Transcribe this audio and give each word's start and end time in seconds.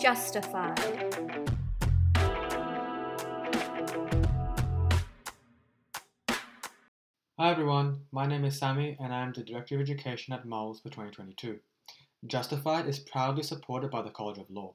Justified. 0.00 0.78
Hi 7.38 7.50
everyone, 7.50 8.00
my 8.12 8.26
name 8.26 8.44
is 8.44 8.58
Sammy 8.58 8.96
and 8.98 9.12
I 9.12 9.22
am 9.22 9.32
the 9.32 9.42
Director 9.42 9.74
of 9.74 9.82
Education 9.82 10.32
at 10.32 10.46
Muls 10.46 10.80
for 10.80 10.88
2022. 10.88 11.58
Justified 12.26 12.86
is 12.86 12.98
proudly 12.98 13.42
supported 13.42 13.90
by 13.90 14.02
the 14.02 14.10
College 14.10 14.38
of 14.38 14.50
Law. 14.50 14.74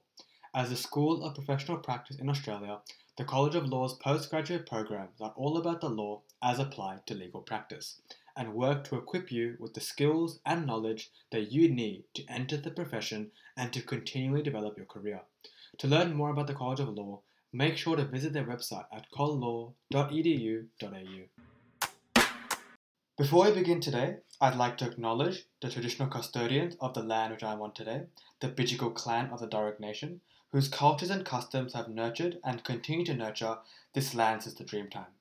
As 0.54 0.72
a 0.72 0.76
school 0.76 1.24
of 1.24 1.36
professional 1.36 1.78
practice 1.78 2.18
in 2.18 2.30
Australia, 2.30 2.80
the 3.18 3.24
College 3.26 3.56
of 3.56 3.68
Law's 3.68 3.98
postgraduate 3.98 4.68
programs 4.68 5.22
are 5.22 5.34
all 5.36 5.58
about 5.58 5.82
the 5.82 5.90
law 5.90 6.22
as 6.44 6.60
applied 6.60 7.06
to 7.08 7.14
legal 7.14 7.42
practice 7.42 8.00
and 8.36 8.54
work 8.54 8.84
to 8.84 8.96
equip 8.96 9.32
you 9.32 9.56
with 9.60 9.74
the 9.74 9.82
skills 9.82 10.40
and 10.46 10.66
knowledge 10.66 11.12
that 11.32 11.52
you 11.52 11.70
need 11.70 12.04
to 12.14 12.26
enter 12.28 12.58
the 12.58 12.72
profession 12.72 13.32
and 13.56 13.72
to 13.74 13.82
continually 13.82 14.44
develop 14.44 14.78
your 14.78 14.86
career. 14.86 15.22
To 15.80 15.88
learn 15.88 16.14
more 16.14 16.30
about 16.30 16.48
the 16.48 16.54
College 16.54 16.80
of 16.80 16.90
Law, 16.90 17.22
make 17.52 17.78
sure 17.78 17.96
to 17.96 18.06
visit 18.06 18.34
their 18.34 18.46
website 18.46 18.86
at 18.92 19.10
collaw.edu.au. 19.12 19.76
Before 23.18 23.46
I 23.46 23.52
begin 23.52 23.80
today, 23.80 24.18
I'd 24.42 24.58
like 24.58 24.78
to 24.80 24.86
acknowledge 24.86 25.46
the 25.62 25.70
traditional 25.70 26.10
custodians 26.10 26.76
of 26.82 26.94
the 26.94 27.04
land 27.04 27.32
which 27.32 27.44
I'm 27.44 27.62
on 27.62 27.72
today, 27.72 28.04
the 28.42 28.50
Bidjigal 28.50 28.94
clan 28.94 29.30
of 29.30 29.40
the 29.40 29.48
Dharug 29.48 29.80
Nation, 29.80 30.20
whose 30.52 30.68
cultures 30.68 31.10
and 31.10 31.26
customs 31.26 31.74
have 31.74 31.88
nurtured 31.88 32.40
and 32.44 32.64
continue 32.66 33.06
to 33.06 33.14
nurture 33.14 33.60
this 33.94 34.14
land 34.14 34.44
since 34.44 34.56
the 34.56 34.66
Dreamtime. 34.66 35.14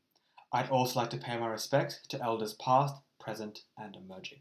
I'd 0.52 0.70
also 0.70 1.00
like 1.00 1.10
to 1.10 1.16
pay 1.16 1.38
my 1.38 1.46
respects 1.46 2.00
to 2.08 2.22
elders 2.22 2.54
past, 2.54 2.96
present, 3.24 3.60
and 3.78 3.96
emerging. 3.96 4.38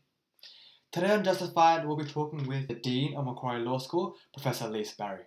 Today 0.91 1.11
on 1.11 1.23
Justified, 1.23 1.87
we'll 1.87 1.95
be 1.95 2.03
talking 2.03 2.45
with 2.45 2.67
the 2.67 2.75
Dean 2.75 3.15
of 3.15 3.25
Macquarie 3.25 3.61
Law 3.61 3.79
School, 3.79 4.15
Professor 4.33 4.67
Lise 4.67 4.93
Barry. 4.93 5.23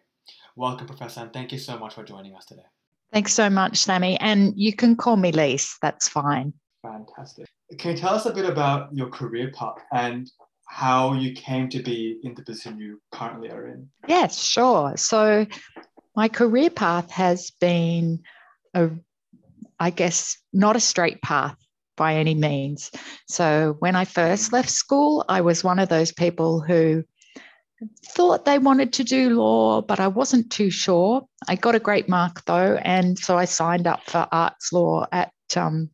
Welcome, 0.54 0.86
Professor, 0.86 1.20
and 1.20 1.32
thank 1.32 1.52
you 1.52 1.58
so 1.58 1.78
much 1.78 1.94
for 1.94 2.04
joining 2.04 2.36
us 2.36 2.44
today. 2.44 2.66
Thanks 3.12 3.32
so 3.32 3.48
much, 3.48 3.78
Sammy. 3.78 4.20
And 4.20 4.52
you 4.56 4.74
can 4.74 4.94
call 4.94 5.16
me 5.16 5.32
Lise, 5.32 5.78
that's 5.80 6.08
fine. 6.08 6.52
Fantastic. 6.82 7.48
Can 7.78 7.92
you 7.92 7.96
tell 7.96 8.14
us 8.14 8.26
a 8.26 8.32
bit 8.32 8.44
about 8.44 8.94
your 8.94 9.08
career 9.08 9.50
path 9.52 9.78
and 9.92 10.30
how 10.68 11.14
you 11.14 11.32
came 11.32 11.68
to 11.70 11.82
be 11.82 12.20
in 12.22 12.34
the 12.34 12.42
position 12.42 12.78
you 12.78 13.00
currently 13.10 13.50
are 13.50 13.66
in? 13.68 13.88
Yes, 14.06 14.40
sure. 14.42 14.96
So, 14.96 15.46
my 16.14 16.28
career 16.28 16.70
path 16.70 17.10
has 17.10 17.50
been 17.60 18.20
a, 18.74 18.90
I 19.80 19.90
guess, 19.90 20.38
not 20.52 20.76
a 20.76 20.80
straight 20.80 21.20
path 21.22 21.56
by 21.96 22.14
any 22.14 22.34
means. 22.34 22.90
So, 23.28 23.76
when 23.78 23.96
I 23.96 24.04
first 24.04 24.52
left 24.52 24.70
school, 24.70 25.24
I 25.28 25.40
was 25.40 25.64
one 25.64 25.78
of 25.78 25.88
those 25.88 26.12
people 26.12 26.60
who 26.60 27.04
thought 28.08 28.44
they 28.44 28.58
wanted 28.58 28.94
to 28.94 29.04
do 29.04 29.30
law, 29.30 29.82
but 29.82 30.00
I 30.00 30.08
wasn't 30.08 30.50
too 30.50 30.70
sure. 30.70 31.26
I 31.48 31.56
got 31.56 31.74
a 31.74 31.80
great 31.80 32.08
mark 32.08 32.44
though, 32.44 32.78
and 32.82 33.18
so 33.18 33.36
I 33.36 33.44
signed 33.44 33.86
up 33.86 34.04
for 34.04 34.26
arts 34.32 34.72
law 34.72 35.06
at 35.12 35.32
um, 35.56 35.90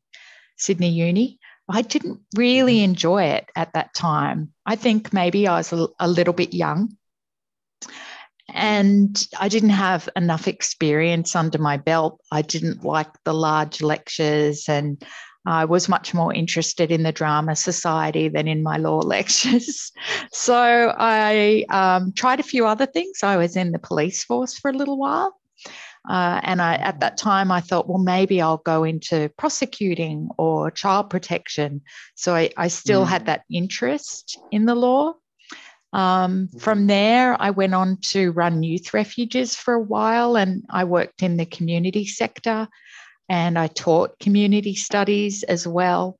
Sydney 0.57 0.91
Uni. 0.91 1.39
I 1.69 1.83
didn't 1.83 2.21
really 2.37 2.77
mm-hmm. 2.77 2.91
enjoy 2.91 3.25
it 3.25 3.51
at 3.57 3.73
that 3.75 3.95
time. 3.95 4.53
I 4.67 4.77
think 4.77 5.13
maybe 5.13 5.47
I 5.47 5.59
was 5.59 5.73
a, 5.73 5.89
a 5.99 6.09
little 6.09 6.35
bit 6.35 6.55
young 6.55 6.97
and 8.53 9.27
I 9.39 9.49
didn't 9.49 9.71
have 9.71 10.09
enough 10.15 10.47
experience 10.47 11.35
under 11.35 11.59
my 11.59 11.77
belt. 11.77 12.21
I 12.31 12.43
didn't 12.43 12.85
like 12.85 13.11
the 13.25 13.33
large 13.33 13.81
lectures 13.81 14.69
and 14.69 15.03
I 15.45 15.65
was 15.65 15.89
much 15.89 16.15
more 16.15 16.33
interested 16.33 16.93
in 16.93 17.03
the 17.03 17.13
drama 17.13 17.57
society 17.57 18.29
than 18.29 18.47
in 18.47 18.63
my 18.63 18.77
law 18.77 18.99
lectures. 19.05 19.93
so 20.33 20.95
I 20.97 21.65
um, 21.69 22.13
tried 22.13 22.41
a 22.41 22.45
few 22.45 22.67
other 22.67 22.87
things. 22.87 23.23
I 23.23 23.37
was 23.37 23.57
in 23.57 23.73
the 23.73 23.79
police 23.79 24.25
force 24.25 24.59
for 24.59 24.71
a 24.71 24.75
little 24.75 24.99
while. 24.99 25.35
Uh, 26.09 26.41
and 26.43 26.61
I, 26.61 26.75
at 26.75 27.01
that 27.01 27.17
time, 27.17 27.53
I 27.53 27.61
thought, 27.61 27.89
well, 27.89 27.99
maybe 28.03 28.41
I'll 28.43 28.57
go 28.59 28.83
into 28.83 29.31
prosecuting 29.37 30.29
or 30.37 30.71
child 30.71 31.11
protection. 31.11 31.83
So 32.17 32.35
I, 32.35 32.51
I 32.57 32.69
still 32.69 33.05
mm. 33.05 33.09
had 33.09 33.27
that 33.27 33.45
interest 33.51 34.39
in 34.51 34.67
the 34.67 34.75
law. 34.75 35.15
Um, 35.93 36.49
from 36.59 36.85
mm. 36.85 36.89
there, 36.89 37.41
I 37.41 37.51
went 37.51 37.75
on 37.75 37.99
to 38.09 38.33
run 38.33 38.65
youth 38.65 38.93
refuges 38.93 39.55
for 39.55 39.75
a 39.75 39.81
while 39.81 40.37
and 40.37 40.65
I 40.71 40.85
worked 40.85 41.23
in 41.23 41.37
the 41.37 41.47
community 41.47 42.07
sector 42.07 42.69
and 43.29 43.59
I 43.59 43.67
taught 43.69 44.19
community 44.19 44.75
studies 44.75 45.43
as 45.43 45.67
well. 45.67 46.19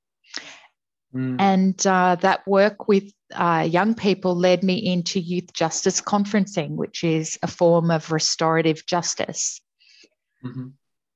Mm. 1.15 1.37
And 1.39 1.87
uh, 1.87 2.17
that 2.17 2.47
work 2.47 2.89
with 2.89 3.13
uh, 3.35 3.67
young 3.69 3.95
people 3.95 4.35
led 4.35 4.63
me 4.63 4.77
into 4.77 5.21
youth 5.21 5.53
justice 5.53 6.01
conferencing, 6.01 6.71
which 6.71 7.05
is 7.05 7.39
a 7.43 7.47
form 7.47 7.91
of 7.91 8.13
restorative 8.13 8.87
justice. 8.87 9.61
Mm-hmm. 10.45 10.69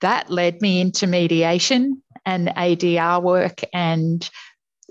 That 0.02 0.30
led 0.30 0.60
me 0.60 0.80
into 0.80 1.06
mediation 1.06 2.02
and 2.24 2.48
ADR 2.48 3.22
work 3.22 3.62
and 3.72 4.28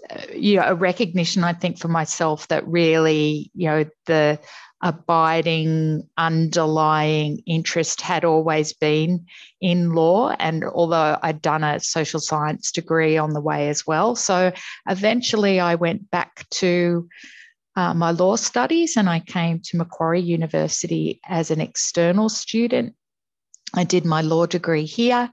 uh, 0.10 0.22
you 0.34 0.58
know 0.58 0.66
a 0.66 0.76
recognition 0.76 1.44
I 1.44 1.54
think 1.54 1.80
for 1.80 1.88
myself 1.88 2.48
that 2.48 2.68
really 2.68 3.52
you 3.54 3.68
know 3.68 3.86
the 4.08 4.40
abiding 4.82 6.08
underlying 6.18 7.42
interest 7.46 8.02
had 8.02 8.26
always 8.26 8.74
been 8.74 9.26
in 9.62 9.94
law 9.94 10.36
and 10.40 10.64
although 10.64 11.18
I'd 11.22 11.42
done 11.42 11.64
a 11.64 11.80
social 11.80 12.20
science 12.20 12.72
degree 12.72 13.18
on 13.18 13.32
the 13.32 13.42
way 13.42 13.70
as 13.70 13.88
well 13.88 14.16
so 14.16 14.52
eventually 14.88 15.60
I 15.60 15.76
went 15.76 16.12
back 16.12 16.48
to 16.52 17.08
uh, 17.78 17.94
my 17.94 18.12
law 18.12 18.36
studies 18.36 18.98
and 18.98 19.10
I 19.10 19.20
came 19.22 19.62
to 19.66 19.78
Macquarie 19.78 20.22
University 20.22 21.20
as 21.28 21.52
an 21.52 21.62
external 21.62 22.30
student 22.30 22.96
I 23.76 23.84
did 23.84 24.06
my 24.06 24.22
law 24.22 24.46
degree 24.46 24.86
here. 24.86 25.30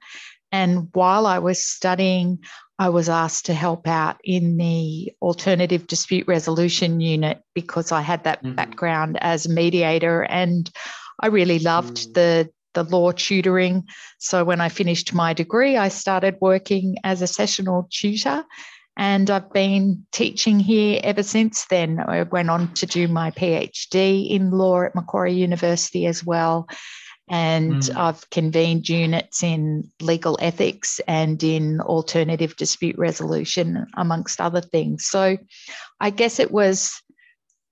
And 0.52 0.88
while 0.92 1.26
I 1.26 1.38
was 1.38 1.64
studying, 1.64 2.40
I 2.78 2.90
was 2.90 3.08
asked 3.08 3.46
to 3.46 3.54
help 3.54 3.88
out 3.88 4.20
in 4.22 4.58
the 4.58 5.12
alternative 5.22 5.86
dispute 5.86 6.28
resolution 6.28 7.00
unit 7.00 7.42
because 7.54 7.90
I 7.90 8.02
had 8.02 8.24
that 8.24 8.42
mm-hmm. 8.42 8.54
background 8.54 9.18
as 9.20 9.46
a 9.46 9.50
mediator 9.50 10.22
and 10.22 10.70
I 11.18 11.28
really 11.28 11.58
loved 11.58 11.96
mm. 11.96 12.14
the 12.14 12.50
the 12.74 12.84
law 12.84 13.12
tutoring. 13.12 13.86
So 14.18 14.44
when 14.44 14.62
I 14.62 14.70
finished 14.70 15.12
my 15.12 15.34
degree, 15.34 15.76
I 15.76 15.88
started 15.88 16.38
working 16.40 16.96
as 17.04 17.20
a 17.20 17.26
sessional 17.26 17.86
tutor 17.90 18.44
and 18.96 19.30
I've 19.30 19.52
been 19.52 20.06
teaching 20.10 20.58
here 20.58 20.98
ever 21.04 21.22
since 21.22 21.66
then. 21.66 22.00
I 22.00 22.22
went 22.22 22.48
on 22.50 22.72
to 22.74 22.86
do 22.86 23.08
my 23.08 23.30
PhD 23.30 24.30
in 24.30 24.50
law 24.50 24.82
at 24.82 24.94
Macquarie 24.94 25.34
University 25.34 26.06
as 26.06 26.24
well 26.24 26.66
and 27.32 27.76
mm. 27.76 27.96
I've 27.96 28.28
convened 28.28 28.90
units 28.90 29.42
in 29.42 29.90
legal 30.02 30.38
ethics 30.42 31.00
and 31.08 31.42
in 31.42 31.80
alternative 31.80 32.54
dispute 32.56 32.96
resolution, 32.98 33.86
amongst 33.94 34.38
other 34.38 34.60
things. 34.60 35.06
So 35.06 35.38
I 35.98 36.10
guess 36.10 36.38
it 36.38 36.50
was, 36.50 37.02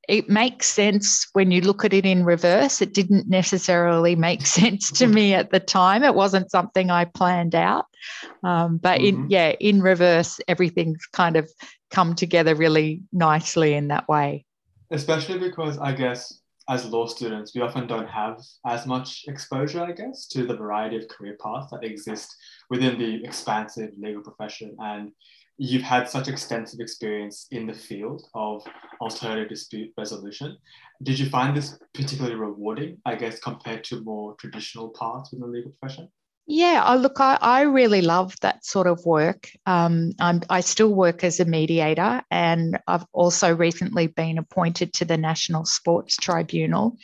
it 0.08 0.30
makes 0.30 0.66
sense 0.66 1.28
when 1.34 1.50
you 1.50 1.60
look 1.60 1.84
at 1.84 1.92
it 1.92 2.06
in 2.06 2.24
reverse. 2.24 2.80
It 2.80 2.94
didn't 2.94 3.28
necessarily 3.28 4.16
make 4.16 4.46
sense 4.46 4.90
to 4.92 5.06
me 5.06 5.34
at 5.34 5.50
the 5.50 5.60
time. 5.60 6.04
It 6.04 6.14
wasn't 6.14 6.50
something 6.50 6.90
I 6.90 7.04
planned 7.04 7.54
out. 7.54 7.84
Um, 8.42 8.78
but 8.78 9.00
mm-hmm. 9.00 9.24
in, 9.24 9.30
yeah, 9.30 9.50
in 9.60 9.82
reverse, 9.82 10.40
everything's 10.48 11.04
kind 11.12 11.36
of 11.36 11.50
come 11.90 12.14
together 12.14 12.54
really 12.54 13.02
nicely 13.12 13.74
in 13.74 13.88
that 13.88 14.08
way. 14.08 14.46
Especially 14.90 15.38
because 15.38 15.76
I 15.76 15.92
guess 15.92 16.39
as 16.70 16.86
law 16.86 17.04
students, 17.04 17.52
we 17.52 17.60
often 17.60 17.88
don't 17.88 18.08
have 18.08 18.40
as 18.64 18.86
much 18.86 19.24
exposure, 19.26 19.82
I 19.82 19.90
guess, 19.90 20.28
to 20.28 20.46
the 20.46 20.56
variety 20.56 20.96
of 20.96 21.08
career 21.08 21.36
paths 21.42 21.70
that 21.72 21.82
exist 21.82 22.36
within 22.70 22.96
the 22.96 23.24
expansive 23.24 23.90
legal 23.98 24.22
profession. 24.22 24.76
And 24.78 25.10
you've 25.58 25.82
had 25.82 26.08
such 26.08 26.28
extensive 26.28 26.78
experience 26.78 27.48
in 27.50 27.66
the 27.66 27.74
field 27.74 28.22
of 28.34 28.64
alternative 29.00 29.48
dispute 29.48 29.92
resolution. 29.98 30.56
Did 31.02 31.18
you 31.18 31.28
find 31.28 31.56
this 31.56 31.76
particularly 31.92 32.36
rewarding, 32.36 32.98
I 33.04 33.16
guess, 33.16 33.40
compared 33.40 33.82
to 33.84 34.04
more 34.04 34.36
traditional 34.36 34.90
paths 34.90 35.32
within 35.32 35.50
the 35.50 35.58
legal 35.58 35.72
profession? 35.72 36.08
Yeah, 36.52 36.82
I 36.84 36.96
look, 36.96 37.20
I, 37.20 37.38
I 37.40 37.60
really 37.62 38.02
love 38.02 38.34
that 38.40 38.64
sort 38.64 38.88
of 38.88 39.06
work. 39.06 39.48
Um, 39.66 40.10
i 40.18 40.60
still 40.62 40.92
work 40.92 41.22
as 41.22 41.38
a 41.38 41.44
mediator, 41.44 42.24
and 42.28 42.76
I've 42.88 43.06
also 43.12 43.54
recently 43.54 44.08
been 44.08 44.36
appointed 44.36 44.92
to 44.94 45.04
the 45.04 45.16
National 45.16 45.64
Sports 45.64 46.16
Tribunal. 46.16 46.96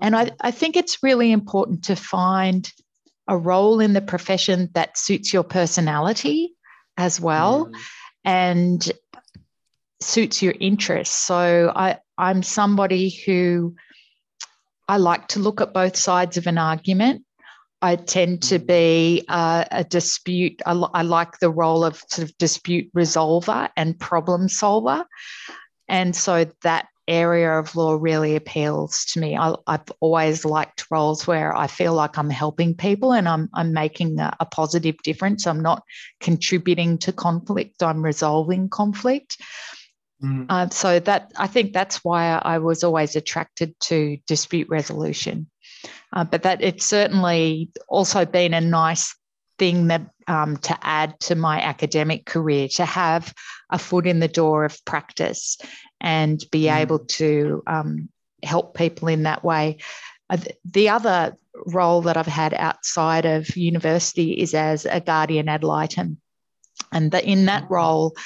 And 0.00 0.16
I, 0.16 0.30
I 0.40 0.52
think 0.52 0.76
it's 0.76 1.02
really 1.02 1.32
important 1.32 1.84
to 1.84 1.96
find 1.96 2.72
a 3.28 3.36
role 3.36 3.78
in 3.80 3.92
the 3.92 4.00
profession 4.00 4.70
that 4.72 4.96
suits 4.96 5.34
your 5.34 5.44
personality 5.44 6.54
as 6.96 7.20
well 7.20 7.66
mm. 7.66 7.74
and 8.24 8.90
suits 10.00 10.40
your 10.40 10.54
interests. 10.58 11.14
So 11.14 11.70
I, 11.76 11.98
I'm 12.16 12.42
somebody 12.42 13.10
who 13.10 13.74
I 14.88 14.96
like 14.96 15.28
to 15.28 15.40
look 15.40 15.60
at 15.60 15.74
both 15.74 15.98
sides 15.98 16.38
of 16.38 16.46
an 16.46 16.56
argument 16.56 17.25
I 17.82 17.96
tend 17.96 18.42
to 18.44 18.58
mm. 18.58 18.66
be 18.66 19.24
uh, 19.28 19.64
a 19.70 19.84
dispute. 19.84 20.62
I, 20.64 20.72
I, 20.72 21.02
like 21.02 21.38
the 21.38 21.50
role 21.50 21.84
of 21.84 22.02
sort 22.08 22.28
of 22.28 22.38
dispute 22.38 22.92
resolver 22.94 23.68
and 23.76 23.98
problem 23.98 24.48
solver. 24.48 25.04
And 25.88 26.16
so 26.16 26.46
that 26.62 26.88
area 27.08 27.58
of 27.58 27.76
law 27.76 27.96
really 28.00 28.34
appeals 28.34 29.04
to 29.04 29.20
me. 29.20 29.36
I, 29.36 29.54
have 29.68 29.92
always 30.00 30.44
liked 30.44 30.90
roles 30.90 31.26
where 31.26 31.56
I 31.56 31.66
feel 31.66 31.94
like 31.94 32.18
I'm 32.18 32.30
helping 32.30 32.74
people 32.74 33.12
and 33.12 33.28
I'm, 33.28 33.48
I'm 33.54 33.72
making 33.72 34.18
a, 34.18 34.34
a 34.40 34.46
positive 34.46 34.96
difference. 35.04 35.46
I'm 35.46 35.60
not 35.60 35.82
contributing 36.20 36.98
to 36.98 37.12
conflict, 37.12 37.82
I'm 37.82 38.02
resolving 38.02 38.68
conflict. 38.68 39.40
Mm. 40.22 40.46
Uh, 40.48 40.70
so 40.70 40.98
that 40.98 41.32
I 41.36 41.46
think 41.46 41.72
that's 41.72 42.02
why 42.02 42.30
I 42.30 42.58
was 42.58 42.82
always 42.82 43.16
attracted 43.16 43.78
to 43.80 44.16
dispute 44.26 44.68
resolution. 44.70 45.50
Uh, 46.12 46.24
but 46.24 46.42
that 46.42 46.62
it's 46.62 46.86
certainly 46.86 47.70
also 47.88 48.24
been 48.24 48.54
a 48.54 48.60
nice 48.60 49.14
thing 49.58 49.88
that 49.88 50.02
um, 50.28 50.56
to 50.58 50.76
add 50.82 51.18
to 51.20 51.34
my 51.34 51.60
academic 51.60 52.26
career 52.26 52.68
to 52.68 52.84
have 52.84 53.32
a 53.70 53.78
foot 53.78 54.06
in 54.06 54.20
the 54.20 54.28
door 54.28 54.64
of 54.64 54.84
practice 54.84 55.58
and 56.00 56.44
be 56.50 56.64
mm. 56.64 56.76
able 56.76 56.98
to 57.00 57.62
um, 57.66 58.08
help 58.42 58.76
people 58.76 59.08
in 59.08 59.22
that 59.22 59.44
way. 59.44 59.78
Uh, 60.28 60.38
the 60.64 60.88
other 60.88 61.36
role 61.66 62.02
that 62.02 62.16
I've 62.16 62.26
had 62.26 62.54
outside 62.54 63.24
of 63.24 63.56
university 63.56 64.32
is 64.32 64.54
as 64.54 64.84
a 64.84 65.00
guardian 65.00 65.48
ad 65.48 65.64
litem. 65.64 66.20
And 66.92 67.10
the, 67.10 67.26
in 67.26 67.46
that 67.46 67.64
mm. 67.64 67.70
role, 67.70 68.16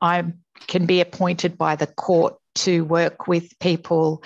I 0.00 0.24
can 0.66 0.86
be 0.86 1.00
appointed 1.00 1.56
by 1.56 1.76
the 1.76 1.86
court 1.86 2.36
to 2.56 2.84
work 2.84 3.26
with 3.28 3.58
people 3.60 4.22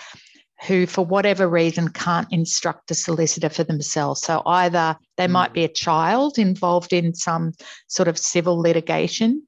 who, 0.67 0.87
for 0.87 1.05
whatever 1.05 1.49
reason, 1.49 1.88
can't 1.88 2.32
instruct 2.32 2.91
a 2.91 2.94
solicitor 2.94 3.49
for 3.49 3.64
themselves. 3.64 4.23
So 4.23 4.43
either 4.47 4.97
they 5.17 5.26
might 5.26 5.50
mm. 5.50 5.55
be 5.55 5.64
a 5.64 5.69
child 5.69 6.38
involved 6.38 6.93
in 6.93 7.14
some 7.14 7.53
sort 7.88 8.09
of 8.09 8.19
civil 8.19 8.61
litigation, 8.61 9.47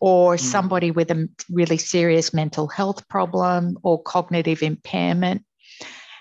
or 0.00 0.36
mm. 0.36 0.40
somebody 0.40 0.90
with 0.90 1.10
a 1.10 1.28
really 1.50 1.78
serious 1.78 2.32
mental 2.32 2.68
health 2.68 3.06
problem 3.08 3.78
or 3.82 4.02
cognitive 4.02 4.62
impairment. 4.62 5.44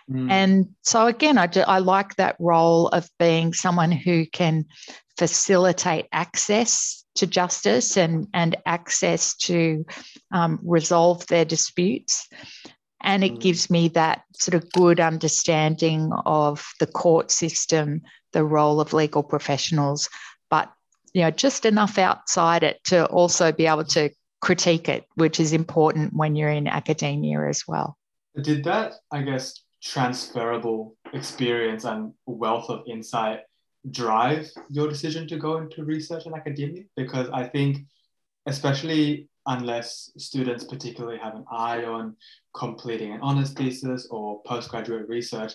Mm. 0.10 0.32
And 0.32 0.70
so, 0.82 1.08
again, 1.08 1.38
I, 1.38 1.48
do, 1.48 1.62
I 1.62 1.80
like 1.80 2.16
that 2.16 2.36
role 2.40 2.88
of 2.90 3.10
being 3.20 3.54
someone 3.54 3.92
who 3.92 4.26
can 4.26 4.66
facilitate 5.18 6.08
access 6.12 7.06
to 7.16 7.28
justice 7.28 7.98
and, 7.98 8.28
and 8.34 8.56
access 8.66 9.36
to 9.36 9.86
um, 10.32 10.60
resolve 10.64 11.28
their 11.28 11.46
disputes. 11.46 12.28
And 13.02 13.24
it 13.24 13.34
mm. 13.34 13.40
gives 13.42 13.70
me 13.70 13.88
that 13.90 14.24
sort 14.34 14.56
of 14.56 14.72
good 14.72 15.00
understanding 15.00 16.12
of 16.26 16.66
the 16.80 16.88
court 16.88 17.32
system, 17.32 18.02
the 18.34 18.44
role 18.44 18.82
of 18.82 18.94
legal 18.94 19.24
professionals, 19.24 20.10
but 20.50 20.72
you 21.14 21.22
know 21.22 21.32
just 21.32 21.66
enough 21.66 21.98
outside 21.98 22.64
it 22.64 22.84
to 22.86 23.06
also 23.08 23.52
be 23.52 23.66
able 23.66 23.86
to 23.86 24.10
critique 24.42 24.90
it, 24.90 25.06
which 25.16 25.40
is 25.40 25.54
important 25.54 26.14
when 26.14 26.36
you're 26.36 26.50
in 26.50 26.68
academia 26.68 27.48
as 27.48 27.64
well. 27.68 27.98
Did 28.42 28.64
that, 28.66 28.94
I 29.12 29.22
guess, 29.22 29.54
transferable 29.84 30.96
experience 31.14 31.84
and 31.84 32.14
wealth 32.26 32.70
of 32.70 32.84
insight 32.88 33.42
drive 33.90 34.50
your 34.70 34.88
decision 34.88 35.28
to 35.28 35.38
go 35.38 35.58
into 35.58 35.84
research 35.84 36.26
and 36.26 36.36
academia? 36.36 36.84
Because 36.96 37.30
I 37.30 37.46
think, 37.48 37.80
especially 38.46 39.30
unless 39.50 40.12
students 40.18 40.64
particularly 40.64 41.18
have 41.18 41.36
an 41.36 41.44
eye 41.52 41.84
on 41.84 42.16
completing 42.56 43.12
an 43.14 43.20
honors 43.22 43.52
thesis 43.52 44.08
or 44.12 44.42
postgraduate 44.44 45.10
research, 45.10 45.54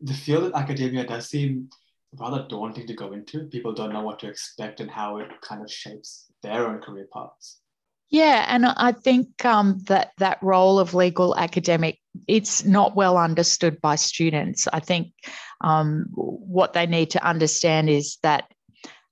the 0.00 0.12
field 0.12 0.44
of 0.44 0.54
academia 0.54 1.06
does 1.06 1.30
seem 1.30 1.70
rather 2.18 2.44
daunting 2.48 2.86
to 2.88 2.94
go 2.94 3.12
into. 3.12 3.44
People 3.44 3.72
don't 3.72 3.92
know 3.92 4.02
what 4.02 4.18
to 4.18 4.28
expect 4.28 4.80
and 4.80 4.90
how 4.90 5.18
it 5.18 5.28
kind 5.42 5.62
of 5.62 5.70
shapes 5.70 6.26
their 6.42 6.66
own 6.66 6.80
career 6.80 7.06
paths. 7.12 7.60
Yeah, 8.08 8.46
and 8.48 8.66
I 8.66 8.92
think 8.92 9.44
um, 9.44 9.78
that 9.86 10.12
that 10.18 10.38
role 10.42 10.78
of 10.78 10.94
legal 10.94 11.36
academic 11.36 11.98
it's 12.26 12.64
not 12.64 12.96
well 12.96 13.18
understood 13.18 13.80
by 13.80 13.96
students. 13.96 14.66
I 14.72 14.80
think 14.80 15.12
um, 15.60 16.06
what 16.12 16.72
they 16.72 16.86
need 16.86 17.10
to 17.10 17.24
understand 17.24 17.90
is 17.90 18.18
that 18.22 18.44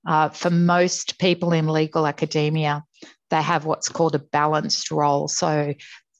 uh, 0.07 0.29
for 0.29 0.49
most 0.49 1.19
people 1.19 1.51
in 1.51 1.67
legal 1.67 2.07
academia, 2.07 2.83
they 3.29 3.41
have 3.41 3.65
what's 3.65 3.89
called 3.89 4.15
a 4.15 4.19
balanced 4.19 4.91
role. 4.91 5.27
So 5.27 5.73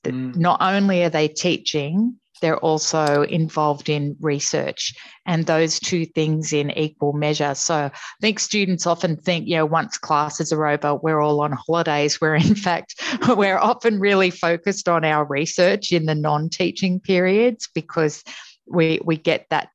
mm. 0.04 0.36
not 0.36 0.62
only 0.62 1.04
are 1.04 1.10
they 1.10 1.28
teaching, 1.28 2.20
they're 2.42 2.58
also 2.58 3.24
involved 3.24 3.90
in 3.90 4.16
research 4.20 4.94
and 5.26 5.46
those 5.46 5.80
two 5.80 6.06
things 6.06 6.52
in 6.52 6.70
equal 6.72 7.14
measure. 7.14 7.56
So 7.56 7.76
I 7.76 7.92
think 8.22 8.40
students 8.40 8.86
often 8.86 9.16
think, 9.16 9.48
you 9.48 9.56
know, 9.56 9.66
once 9.66 9.98
classes 9.98 10.52
are 10.52 10.68
over, 10.68 10.96
we're 10.96 11.22
all 11.22 11.42
on 11.42 11.54
holidays, 11.54 12.16
where 12.22 12.36
in 12.36 12.56
fact, 12.56 13.02
we're 13.30 13.58
often 13.58 14.00
really 14.00 14.30
focused 14.30 14.90
on 14.90 15.06
our 15.06 15.26
research 15.26 15.92
in 15.92 16.06
the 16.06 16.16
non-teaching 16.16 17.00
periods 17.00 17.70
because 17.74 18.24
we 18.68 19.00
we 19.06 19.16
get 19.16 19.46
that 19.50 19.70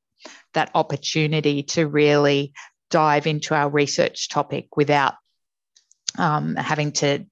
that 0.53 0.69
opportunity 0.75 1.63
to 1.63 1.87
really 1.87 2.53
dive 2.89 3.25
into 3.25 3.55
our 3.55 3.69
research 3.69 4.29
topic 4.29 4.75
without 4.75 5.15
um, 6.17 6.55
having 6.55 6.91
to 6.93 7.25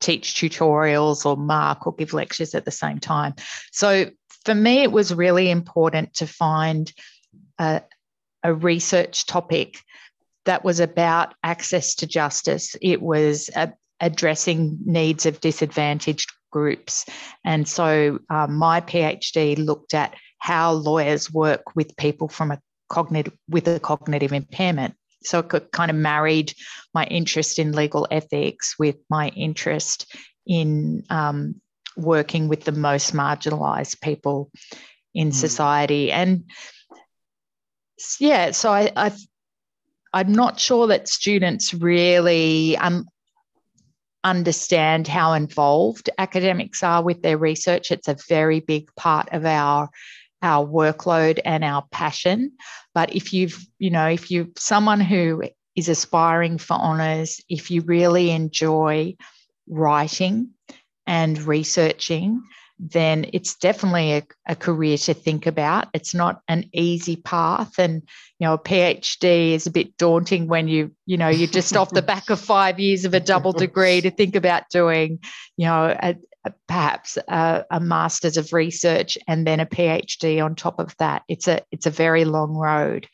teach 0.00 0.34
tutorials 0.34 1.24
or 1.24 1.36
mark 1.36 1.86
or 1.86 1.94
give 1.94 2.12
lectures 2.12 2.54
at 2.54 2.64
the 2.64 2.70
same 2.70 2.98
time. 2.98 3.34
So 3.72 4.10
for 4.44 4.54
me, 4.54 4.82
it 4.82 4.92
was 4.92 5.14
really 5.14 5.50
important 5.50 6.14
to 6.14 6.26
find 6.26 6.92
a, 7.58 7.82
a 8.42 8.52
research 8.52 9.26
topic 9.26 9.78
that 10.44 10.64
was 10.64 10.80
about 10.80 11.34
access 11.42 11.94
to 11.96 12.06
justice. 12.06 12.76
It 12.82 13.00
was 13.00 13.48
a, 13.56 13.72
addressing 14.00 14.78
needs 14.84 15.24
of 15.24 15.40
disadvantaged 15.40 16.30
groups. 16.50 17.06
And 17.44 17.66
so 17.66 18.18
um, 18.28 18.54
my 18.54 18.80
PhD 18.82 19.56
looked 19.56 19.94
at 19.94 20.14
how 20.38 20.72
lawyers 20.72 21.32
work 21.32 21.74
with 21.74 21.96
people 21.96 22.28
from 22.28 22.50
a 22.50 22.60
cognitive 22.90 23.32
with 23.48 23.66
a 23.66 23.80
cognitive 23.80 24.32
impairment. 24.32 24.94
So 25.24 25.40
it 25.40 25.72
kind 25.72 25.90
of 25.90 25.96
married 25.96 26.52
my 26.92 27.04
interest 27.04 27.58
in 27.58 27.72
legal 27.72 28.06
ethics 28.10 28.76
with 28.78 28.96
my 29.08 29.28
interest 29.28 30.14
in 30.46 31.04
um, 31.10 31.60
working 31.96 32.48
with 32.48 32.64
the 32.64 32.72
most 32.72 33.14
marginalized 33.14 34.00
people 34.00 34.50
in 35.14 35.28
mm. 35.28 35.34
society. 35.34 36.12
And 36.12 36.44
yeah, 38.18 38.50
so 38.50 38.70
I, 38.70 38.90
I 38.96 39.12
I'm 40.12 40.32
not 40.32 40.60
sure 40.60 40.86
that 40.88 41.08
students 41.08 41.74
really 41.74 42.76
um, 42.76 43.08
understand 44.22 45.08
how 45.08 45.32
involved 45.32 46.08
academics 46.18 46.82
are 46.82 47.02
with 47.02 47.22
their 47.22 47.36
research. 47.36 47.90
It's 47.90 48.08
a 48.08 48.16
very 48.28 48.60
big 48.60 48.94
part 48.96 49.28
of 49.32 49.44
our 49.44 49.90
our 50.44 50.64
workload 50.64 51.40
and 51.44 51.64
our 51.64 51.84
passion. 51.90 52.52
But 52.94 53.16
if 53.16 53.32
you've, 53.32 53.66
you 53.78 53.90
know, 53.90 54.06
if 54.06 54.30
you're 54.30 54.46
someone 54.56 55.00
who 55.00 55.42
is 55.74 55.88
aspiring 55.88 56.58
for 56.58 56.74
honours, 56.74 57.40
if 57.48 57.70
you 57.70 57.80
really 57.80 58.30
enjoy 58.30 59.16
writing 59.68 60.50
and 61.06 61.40
researching, 61.42 62.42
then 62.78 63.26
it's 63.32 63.54
definitely 63.54 64.12
a, 64.12 64.22
a, 64.48 64.56
career 64.56 64.98
to 64.98 65.14
think 65.14 65.46
about. 65.46 65.88
It's 65.94 66.12
not 66.12 66.42
an 66.48 66.68
easy 66.72 67.16
path. 67.16 67.78
And, 67.78 68.02
you 68.38 68.46
know, 68.46 68.54
a 68.54 68.58
PhD 68.58 69.52
is 69.52 69.66
a 69.66 69.70
bit 69.70 69.96
daunting 69.96 70.48
when 70.48 70.66
you, 70.66 70.90
you 71.06 71.16
know, 71.16 71.28
you're 71.28 71.48
just 71.48 71.76
off 71.76 71.90
the 71.90 72.02
back 72.12 72.30
of 72.30 72.40
five 72.40 72.80
years 72.80 73.04
of 73.04 73.14
a 73.14 73.20
double 73.20 73.52
degree 73.52 74.00
to 74.00 74.10
think 74.10 74.34
about 74.34 74.68
doing, 74.70 75.20
you 75.56 75.66
know, 75.66 75.96
a, 75.98 76.16
perhaps 76.68 77.16
a, 77.28 77.64
a 77.70 77.80
master's 77.80 78.36
of 78.36 78.52
research 78.52 79.16
and 79.26 79.46
then 79.46 79.60
a 79.60 79.66
PhD 79.66 80.44
on 80.44 80.54
top 80.54 80.78
of 80.78 80.96
that. 80.98 81.22
It's 81.28 81.48
a 81.48 81.62
it's 81.70 81.86
a 81.86 81.90
very 81.90 82.24
long 82.24 82.54
road. 82.54 83.06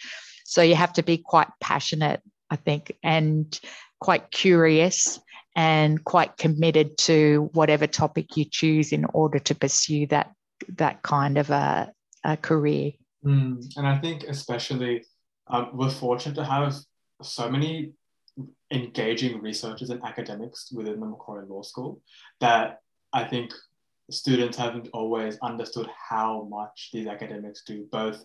So 0.45 0.63
you 0.63 0.75
have 0.75 0.93
to 0.95 1.03
be 1.03 1.19
quite 1.19 1.49
passionate, 1.61 2.21
I 2.51 2.57
think, 2.57 2.93
and 3.03 3.59
quite 4.01 4.31
curious 4.31 5.21
and 5.55 6.03
quite 6.05 6.37
committed 6.37 6.97
to 6.99 7.51
whatever 7.53 7.87
topic 7.87 8.37
you 8.37 8.45
choose 8.45 8.93
in 8.93 9.05
order 9.13 9.39
to 9.39 9.55
pursue 9.55 10.07
that 10.09 10.33
that 10.77 11.03
kind 11.03 11.39
of 11.39 11.51
a, 11.51 11.93
a 12.25 12.37
career. 12.37 12.93
Mm, 13.25 13.65
and 13.77 13.87
I 13.87 13.99
think 13.99 14.25
especially 14.25 15.05
um, 15.47 15.71
we're 15.75 15.91
fortunate 15.91 16.35
to 16.37 16.45
have 16.45 16.75
so 17.23 17.51
many 17.51 17.93
engaging 18.71 19.41
researchers 19.41 19.91
and 19.91 20.03
academics 20.05 20.71
within 20.73 21.01
the 21.01 21.07
Macquarie 21.07 21.47
Law 21.47 21.63
School 21.63 22.01
that 22.41 22.79
I 23.13 23.25
think 23.25 23.53
students 24.11 24.57
haven't 24.57 24.89
always 24.93 25.39
understood 25.43 25.89
how 26.09 26.47
much 26.51 26.91
these 26.93 27.07
academics 27.07 27.63
do, 27.65 27.87
both 27.93 28.25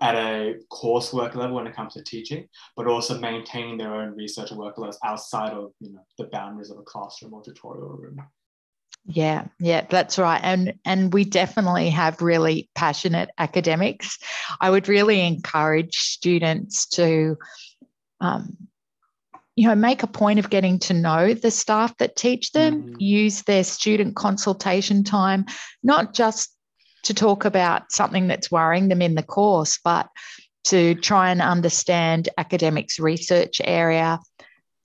at 0.00 0.14
a 0.14 0.54
coursework 0.72 1.34
level 1.34 1.56
when 1.56 1.66
it 1.66 1.74
comes 1.76 1.94
to 1.94 2.02
teaching, 2.02 2.48
but 2.76 2.86
also 2.86 3.18
maintaining 3.18 3.76
their 3.76 3.94
own 3.94 4.14
research 4.16 4.50
workloads 4.50 4.96
outside 5.04 5.52
of 5.52 5.72
you 5.80 5.92
know 5.92 6.00
the 6.16 6.24
boundaries 6.24 6.70
of 6.70 6.78
a 6.78 6.82
classroom 6.82 7.34
or 7.34 7.42
tutorial 7.42 7.96
room. 7.96 8.20
Yeah, 9.10 9.46
yeah, 9.58 9.86
that's 9.88 10.18
right. 10.18 10.40
And 10.42 10.74
and 10.84 11.12
we 11.12 11.24
definitely 11.24 11.90
have 11.90 12.20
really 12.20 12.68
passionate 12.74 13.30
academics. 13.38 14.18
I 14.60 14.70
would 14.70 14.88
really 14.88 15.20
encourage 15.26 15.96
students 15.96 16.86
to 16.88 17.36
um, 18.20 18.56
you 19.58 19.66
know, 19.66 19.74
make 19.74 20.04
a 20.04 20.06
point 20.06 20.38
of 20.38 20.50
getting 20.50 20.78
to 20.78 20.94
know 20.94 21.34
the 21.34 21.50
staff 21.50 21.96
that 21.96 22.14
teach 22.14 22.52
them, 22.52 22.80
mm-hmm. 22.80 22.94
use 23.00 23.42
their 23.42 23.64
student 23.64 24.14
consultation 24.14 25.02
time, 25.02 25.44
not 25.82 26.14
just 26.14 26.54
to 27.02 27.12
talk 27.12 27.44
about 27.44 27.90
something 27.90 28.28
that's 28.28 28.52
worrying 28.52 28.86
them 28.86 29.02
in 29.02 29.16
the 29.16 29.22
course, 29.24 29.80
but 29.82 30.08
to 30.68 30.94
try 30.94 31.32
and 31.32 31.42
understand 31.42 32.28
academics 32.38 33.00
research 33.00 33.60
area, 33.64 34.20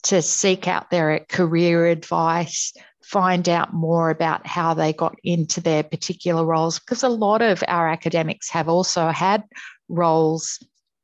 to 0.02 0.24
seek 0.24 0.68
out 0.68 0.90
their 0.90 1.24
career 1.30 1.86
advice, 1.86 2.74
find 3.04 3.48
out 3.48 3.76
more 3.76 4.10
about 4.10 4.48
how 4.48 4.74
they 4.74 4.92
got 4.92 5.16
into 5.24 5.62
their 5.62 5.84
particular 5.84 6.44
roles, 6.44 6.80
because 6.80 7.04
a 7.04 7.10
lot 7.10 7.44
of 7.44 7.64
our 7.68 7.88
academics 7.88 8.50
have 8.50 8.68
also 8.68 9.10
had 9.10 9.44
roles 9.88 10.58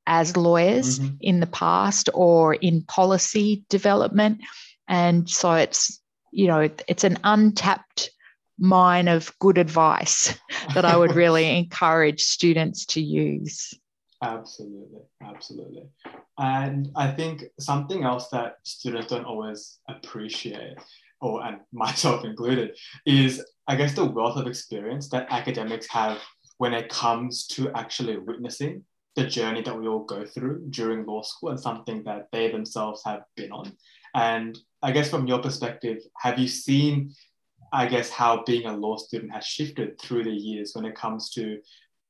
as 0.10 0.36
lawyers 0.36 1.00
mm-hmm. 1.00 1.16
in 1.22 1.40
the 1.40 1.48
past 1.48 2.10
or 2.14 2.56
in 2.56 2.82
policy 2.82 3.64
development. 3.70 4.42
And 4.88 5.30
so 5.30 5.54
it's, 5.54 6.02
you 6.32 6.48
know, 6.48 6.68
it's 6.88 7.04
an 7.04 7.20
untapped 7.24 8.10
mine 8.58 9.08
of 9.08 9.32
good 9.40 9.60
advice 9.60 10.34
that 10.74 10.84
I 10.84 10.98
would 10.98 11.16
really 11.16 11.58
encourage 11.58 12.24
students 12.24 12.86
to 12.88 13.02
use. 13.02 13.74
Absolutely, 14.22 15.02
absolutely. 15.24 15.84
And 16.40 16.90
I 16.96 17.12
think 17.12 17.44
something 17.60 18.04
else 18.04 18.30
that 18.30 18.56
students 18.64 19.08
don't 19.08 19.26
always 19.26 19.78
appreciate, 19.88 20.78
or 21.22 21.46
and 21.46 21.60
myself 21.72 22.26
included, 22.26 22.76
is 23.06 23.46
I 23.68 23.76
guess 23.76 23.94
the 23.94 24.06
wealth 24.06 24.38
of 24.38 24.48
experience 24.48 25.08
that 25.10 25.28
academics 25.30 25.88
have 25.90 26.18
when 26.58 26.74
it 26.74 26.90
comes 26.90 27.46
to 27.48 27.72
actually 27.74 28.18
witnessing 28.18 28.84
the 29.20 29.28
journey 29.28 29.62
that 29.62 29.78
we 29.78 29.88
all 29.88 30.04
go 30.04 30.26
through 30.26 30.66
during 30.70 31.06
law 31.06 31.22
school 31.22 31.50
and 31.50 31.60
something 31.60 32.04
that 32.04 32.28
they 32.32 32.50
themselves 32.50 33.04
have 33.06 33.24
been 33.36 33.52
on. 33.52 33.72
And 34.16 34.58
I 34.82 34.92
guess 34.92 35.10
from 35.10 35.28
your 35.28 35.40
perspective, 35.40 36.00
have 36.18 36.40
you 36.40 36.48
seen, 36.48 37.14
I 37.74 37.86
guess, 37.88 38.10
how 38.10 38.44
being 38.46 38.66
a 38.66 38.76
law 38.76 38.98
student 38.98 39.34
has 39.34 39.46
shifted 39.46 40.00
through 40.00 40.24
the 40.24 40.32
years 40.32 40.72
when 40.74 40.86
it 40.86 40.96
comes 40.96 41.30
to 41.32 41.60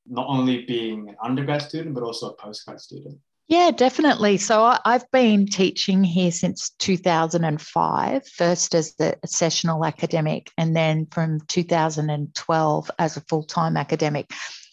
not 0.06 0.26
only 0.28 0.64
being 0.64 1.08
an 1.08 1.16
undergrad 1.22 1.62
student, 1.62 1.94
but 1.94 2.04
also 2.04 2.30
a 2.30 2.36
postgrad 2.36 2.80
student? 2.80 3.18
Yeah, 3.48 3.72
definitely. 3.72 4.36
So 4.36 4.76
I've 4.84 5.10
been 5.10 5.44
teaching 5.46 6.04
here 6.04 6.30
since 6.30 6.70
2005, 6.78 8.28
first 8.28 8.76
as 8.76 8.94
the 8.94 9.18
sessional 9.26 9.84
academic, 9.84 10.52
and 10.56 10.76
then 10.76 11.06
from 11.10 11.40
2012 11.48 12.90
as 13.00 13.16
a 13.16 13.20
full 13.22 13.42
time 13.42 13.76
academic. 13.76 14.30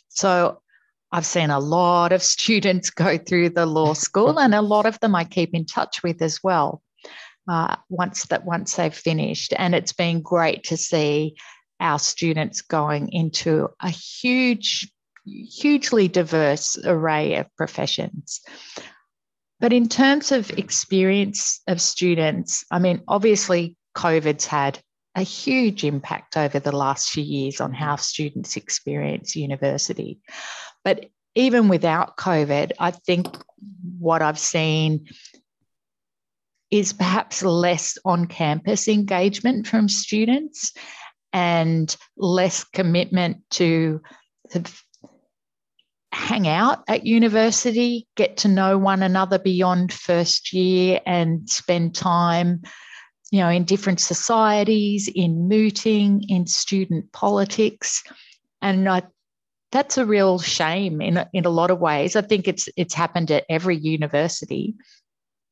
So 0.10 0.62
I've 1.12 1.26
seen 1.26 1.50
a 1.50 1.60
lot 1.60 2.12
of 2.12 2.24
students 2.38 2.90
go 2.90 3.18
through 3.18 3.50
the 3.50 3.66
law 3.66 3.94
school, 3.94 4.40
and 4.40 4.54
a 4.54 4.62
lot 4.62 4.86
of 4.86 5.00
them 5.00 5.16
I 5.16 5.24
keep 5.24 5.54
in 5.54 5.66
touch 5.66 6.04
with 6.04 6.22
as 6.22 6.40
well. 6.44 6.82
Uh, 7.50 7.78
once 7.90 8.26
that 8.26 8.46
once 8.46 8.76
they've 8.76 8.94
finished, 8.94 9.54
and 9.58 9.74
it's 9.74 9.94
been 9.94 10.22
great 10.22 10.66
to 10.66 10.76
see 10.76 11.36
our 11.80 11.98
students 11.98 12.62
going 12.62 13.10
into 13.14 13.70
a 13.80 13.90
huge, 13.90 14.92
hugely 15.26 16.10
diverse 16.10 16.78
array 16.84 17.36
of 17.36 17.48
professions. 17.56 18.42
But 19.60 19.74
in 19.74 19.88
terms 19.88 20.32
of 20.32 20.52
experience 20.52 21.62
of 21.68 21.82
students, 21.82 22.66
I 22.70 22.80
mean, 22.80 23.02
obviously, 23.08 23.76
COVID's 23.96 24.46
had 24.46 24.80
a 25.18 25.24
huge 25.24 25.84
impact 25.84 26.38
over 26.38 26.60
the 26.60 26.76
last 26.76 27.10
few 27.10 27.24
years 27.24 27.60
on 27.60 27.74
how 27.74 27.96
students 27.96 28.56
experience 28.56 29.36
university. 29.36 30.20
But 30.86 31.08
even 31.34 31.70
without 31.70 32.18
COVID, 32.18 32.72
I 32.80 32.92
think 32.92 33.28
what 33.98 34.22
I've 34.22 34.38
seen 34.38 35.08
is 36.70 36.94
perhaps 36.94 37.42
less 37.42 37.98
on 38.06 38.28
campus 38.28 38.88
engagement 38.88 39.66
from 39.66 39.90
students 39.90 40.74
and 41.34 41.96
less 42.16 42.64
commitment 42.64 43.38
to 43.52 44.02
hang 46.12 46.48
out 46.48 46.84
at 46.88 47.08
university, 47.08 48.08
get 48.16 48.38
to 48.38 48.48
know 48.48 48.78
one 48.78 49.02
another 49.02 49.40
beyond 49.40 49.92
first 49.92 50.54
year, 50.54 51.00
and 51.08 51.50
spend 51.50 51.96
time, 51.96 52.62
you 53.32 53.40
know, 53.40 53.50
in 53.50 53.66
different 53.66 54.00
societies, 54.00 55.10
in 55.14 55.48
mooting, 55.48 56.24
in 56.30 56.48
student 56.48 57.12
politics. 57.12 58.04
And 58.62 58.88
I 58.88 59.04
that's 59.72 59.98
a 59.98 60.06
real 60.06 60.40
shame 60.40 61.02
in 61.02 61.24
in 61.34 61.46
a 61.46 61.50
lot 61.50 61.72
of 61.72 61.80
ways. 61.80 62.16
I 62.16 62.22
think 62.22 62.48
it's 62.48 62.70
it's 62.78 62.94
happened 62.94 63.32
at 63.32 63.46
every 63.50 63.78
university, 63.78 64.76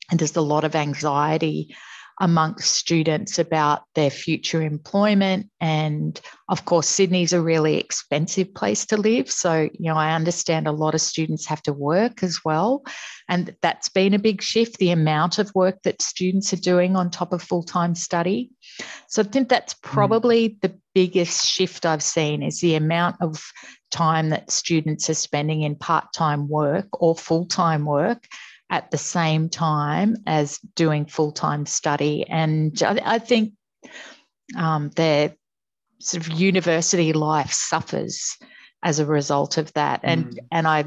and 0.09 0.19
there's 0.19 0.35
a 0.35 0.41
lot 0.41 0.63
of 0.63 0.75
anxiety 0.75 1.75
amongst 2.21 2.75
students 2.75 3.37
about 3.37 3.83
their 3.93 4.09
future 4.09 4.61
employment. 4.61 5.49
And 5.59 6.19
of 6.47 6.65
course, 6.65 6.87
Sydney's 6.87 7.33
a 7.33 7.41
really 7.41 7.77
expensive 7.77 8.53
place 8.53 8.85
to 8.87 8.97
live. 8.97 9.29
So, 9.29 9.69
you 9.73 9.91
know, 9.91 9.95
I 9.95 10.13
understand 10.13 10.67
a 10.67 10.71
lot 10.71 10.95
of 10.95 11.01
students 11.01 11.45
have 11.47 11.61
to 11.63 11.73
work 11.73 12.23
as 12.23 12.39
well. 12.45 12.83
And 13.27 13.55
that's 13.61 13.89
been 13.89 14.13
a 14.13 14.19
big 14.19 14.41
shift, 14.41 14.77
the 14.77 14.91
amount 14.91 15.39
of 15.39 15.51
work 15.55 15.81
that 15.83 16.01
students 16.01 16.53
are 16.53 16.57
doing 16.57 16.95
on 16.95 17.09
top 17.09 17.33
of 17.33 17.41
full 17.41 17.63
time 17.63 17.95
study. 17.95 18.51
So 19.07 19.21
I 19.21 19.25
think 19.25 19.49
that's 19.49 19.73
hmm. 19.73 19.79
probably 19.89 20.49
mm. 20.49 20.61
the 20.61 20.79
biggest 20.93 21.45
shift 21.45 21.85
I've 21.85 22.03
seen 22.03 22.43
is 22.43 22.61
the 22.61 22.75
amount 22.75 23.17
of 23.21 23.43
time 23.91 24.29
that 24.29 24.51
students 24.51 25.09
are 25.09 25.15
spending 25.15 25.61
in 25.61 25.75
part 25.75 26.05
time 26.13 26.47
work 26.47 26.87
or 26.93 27.15
full 27.15 27.45
time 27.45 27.85
work 27.85 28.27
at 28.69 28.91
the 28.91 28.97
same 28.97 29.49
time 29.49 30.17
as 30.25 30.59
doing 30.75 31.05
full 31.05 31.31
time 31.31 31.65
study. 31.65 32.25
And 32.27 32.81
I, 32.83 33.19
think 33.19 33.53
um, 34.57 34.89
their 34.95 35.35
sort 35.99 36.25
of 36.25 36.33
university 36.33 37.13
life 37.13 37.51
suffers 37.51 38.37
as 38.83 38.99
a 38.99 39.05
result 39.05 39.57
of 39.57 39.71
that. 39.73 40.01
And 40.03 40.25
mm. 40.25 40.37
and 40.51 40.67
I, 40.67 40.85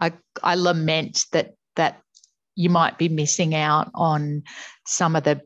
I 0.00 0.12
I 0.42 0.54
lament 0.54 1.26
that 1.32 1.54
that 1.76 2.00
you 2.56 2.70
might 2.70 2.98
be 2.98 3.08
missing 3.08 3.54
out 3.54 3.90
on 3.94 4.44
some 4.86 5.16
of 5.16 5.24
the 5.24 5.40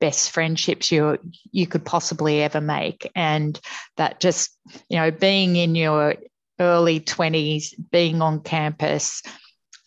best 0.00 0.30
friendships 0.30 0.92
you 0.92 1.18
you 1.50 1.66
could 1.66 1.84
possibly 1.84 2.42
ever 2.42 2.60
make 2.60 3.10
and 3.16 3.60
that 3.96 4.20
just 4.20 4.56
you 4.88 4.96
know 4.96 5.10
being 5.10 5.56
in 5.56 5.74
your 5.74 6.14
early 6.60 7.00
20s 7.00 7.74
being 7.90 8.22
on 8.22 8.40
campus 8.40 9.22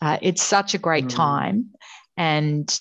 uh, 0.02 0.18
it's 0.20 0.42
such 0.42 0.74
a 0.74 0.78
great 0.78 1.06
mm. 1.06 1.14
time 1.14 1.70
and 2.16 2.80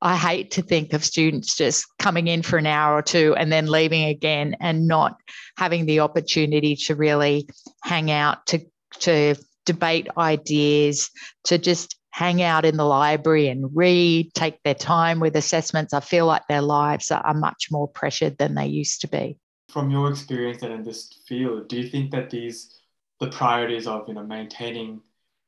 I 0.00 0.16
hate 0.16 0.52
to 0.52 0.62
think 0.62 0.92
of 0.94 1.04
students 1.04 1.56
just 1.56 1.86
coming 1.98 2.26
in 2.26 2.42
for 2.42 2.56
an 2.56 2.66
hour 2.66 2.96
or 2.96 3.02
two 3.02 3.34
and 3.36 3.52
then 3.52 3.66
leaving 3.66 4.04
again 4.04 4.56
and 4.60 4.88
not 4.88 5.16
having 5.56 5.86
the 5.86 6.00
opportunity 6.00 6.74
to 6.86 6.94
really 6.94 7.48
hang 7.84 8.10
out 8.10 8.46
to 8.46 8.60
to 9.00 9.36
debate 9.64 10.08
ideas 10.16 11.10
to 11.44 11.58
just 11.58 11.96
hang 12.10 12.42
out 12.42 12.64
in 12.64 12.76
the 12.76 12.84
library 12.84 13.48
and 13.48 13.74
read, 13.74 14.32
take 14.34 14.62
their 14.64 14.74
time 14.74 15.18
with 15.18 15.34
assessments. 15.34 15.94
I 15.94 16.00
feel 16.00 16.26
like 16.26 16.46
their 16.46 16.60
lives 16.60 17.10
are, 17.10 17.34
much 17.34 17.68
more 17.70 17.88
pressured 17.88 18.36
than 18.36 18.54
they 18.54 18.66
used 18.66 19.00
to 19.00 19.08
be. 19.08 19.38
From 19.70 19.90
your 19.90 20.10
experience 20.10 20.62
and 20.62 20.72
in 20.72 20.82
this 20.82 21.10
field, 21.26 21.68
do 21.68 21.80
you 21.80 21.88
think 21.88 22.10
that 22.10 22.30
these 22.30 22.78
the 23.20 23.28
priorities 23.28 23.86
of 23.86 24.08
you 24.08 24.14
know 24.14 24.24
maintaining 24.24 25.00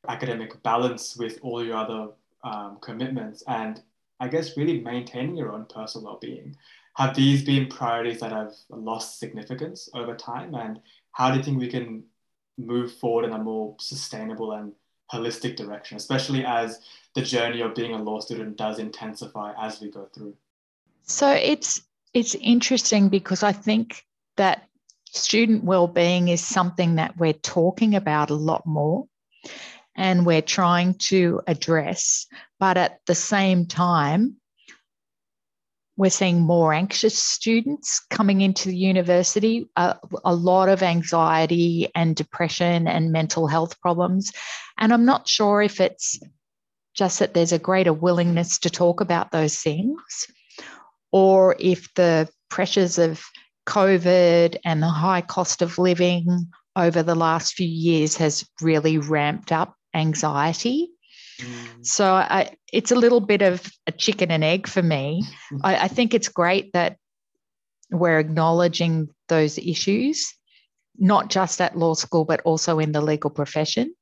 academic 0.08 0.62
balance 0.62 1.16
with 1.16 1.38
all 1.42 1.64
your 1.64 1.76
other 1.76 2.08
um, 2.42 2.78
commitments 2.80 3.42
and 3.46 3.82
I 4.20 4.28
guess 4.28 4.56
really 4.56 4.80
maintaining 4.80 5.36
your 5.36 5.52
own 5.52 5.66
personal 5.66 6.06
well-being. 6.06 6.56
Have 6.96 7.16
these 7.16 7.44
been 7.44 7.66
priorities 7.66 8.20
that 8.20 8.30
have 8.30 8.52
lost 8.70 9.18
significance 9.18 9.88
over 9.94 10.14
time? 10.14 10.54
And 10.54 10.80
how 11.12 11.30
do 11.30 11.38
you 11.38 11.42
think 11.42 11.58
we 11.58 11.68
can 11.68 12.04
move 12.56 12.92
forward 12.94 13.24
in 13.24 13.32
a 13.32 13.38
more 13.38 13.74
sustainable 13.80 14.52
and 14.52 14.72
holistic 15.12 15.56
direction, 15.56 15.96
especially 15.96 16.44
as 16.44 16.80
the 17.14 17.22
journey 17.22 17.60
of 17.60 17.74
being 17.74 17.92
a 17.92 18.02
law 18.02 18.20
student 18.20 18.56
does 18.56 18.78
intensify 18.78 19.52
as 19.58 19.80
we 19.80 19.90
go 19.90 20.08
through. 20.14 20.34
So 21.02 21.30
it's 21.30 21.82
it's 22.12 22.34
interesting 22.36 23.08
because 23.08 23.42
I 23.42 23.52
think 23.52 24.06
that 24.36 24.68
student 25.10 25.64
well-being 25.64 26.28
is 26.28 26.42
something 26.42 26.96
that 26.96 27.16
we're 27.16 27.32
talking 27.32 27.94
about 27.94 28.30
a 28.30 28.34
lot 28.34 28.64
more 28.66 29.06
and 29.96 30.26
we're 30.26 30.42
trying 30.42 30.94
to 30.94 31.40
address, 31.46 32.26
but 32.58 32.76
at 32.76 33.00
the 33.06 33.14
same 33.14 33.66
time 33.66 34.36
we're 35.96 36.10
seeing 36.10 36.40
more 36.40 36.72
anxious 36.72 37.16
students 37.16 38.00
coming 38.10 38.40
into 38.40 38.68
the 38.68 38.76
university, 38.76 39.68
a 39.76 40.34
lot 40.34 40.68
of 40.68 40.82
anxiety 40.82 41.88
and 41.94 42.16
depression 42.16 42.88
and 42.88 43.12
mental 43.12 43.46
health 43.46 43.80
problems. 43.80 44.32
And 44.76 44.92
I'm 44.92 45.04
not 45.04 45.28
sure 45.28 45.62
if 45.62 45.80
it's 45.80 46.18
just 46.94 47.20
that 47.20 47.34
there's 47.34 47.52
a 47.52 47.60
greater 47.60 47.92
willingness 47.92 48.58
to 48.60 48.70
talk 48.70 49.00
about 49.00 49.30
those 49.30 49.58
things 49.58 50.26
or 51.12 51.54
if 51.60 51.92
the 51.94 52.28
pressures 52.50 52.98
of 52.98 53.22
COVID 53.68 54.56
and 54.64 54.82
the 54.82 54.88
high 54.88 55.20
cost 55.20 55.62
of 55.62 55.78
living 55.78 56.50
over 56.76 57.04
the 57.04 57.14
last 57.14 57.54
few 57.54 57.68
years 57.68 58.16
has 58.16 58.44
really 58.60 58.98
ramped 58.98 59.52
up 59.52 59.76
anxiety. 59.94 60.90
Mm. 61.40 61.86
So 61.86 62.14
I, 62.14 62.50
it's 62.72 62.92
a 62.92 62.96
little 62.96 63.20
bit 63.20 63.42
of 63.42 63.66
a 63.86 63.92
chicken 63.92 64.30
and 64.30 64.44
egg 64.44 64.66
for 64.66 64.82
me. 64.82 65.24
I, 65.62 65.76
I 65.76 65.88
think 65.88 66.14
it's 66.14 66.28
great 66.28 66.72
that 66.72 66.96
we're 67.90 68.18
acknowledging 68.18 69.08
those 69.28 69.58
issues, 69.58 70.34
not 70.98 71.30
just 71.30 71.60
at 71.60 71.76
law 71.76 71.94
school, 71.94 72.24
but 72.24 72.40
also 72.42 72.78
in 72.78 72.92
the 72.92 73.00
legal 73.00 73.30
profession. 73.30 73.94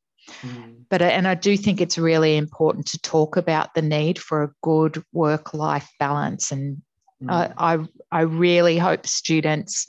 Mm. 0.42 0.84
But 0.88 1.02
and 1.02 1.26
I 1.26 1.34
do 1.34 1.56
think 1.56 1.80
it's 1.80 1.98
really 1.98 2.36
important 2.36 2.86
to 2.88 2.98
talk 3.00 3.36
about 3.36 3.74
the 3.74 3.82
need 3.82 4.18
for 4.18 4.42
a 4.42 4.52
good 4.62 5.02
work-life 5.12 5.88
balance, 5.98 6.52
and 6.52 6.82
mm. 7.22 7.30
I, 7.30 7.74
I 7.74 7.86
I 8.10 8.20
really 8.22 8.78
hope 8.78 9.06
students 9.06 9.86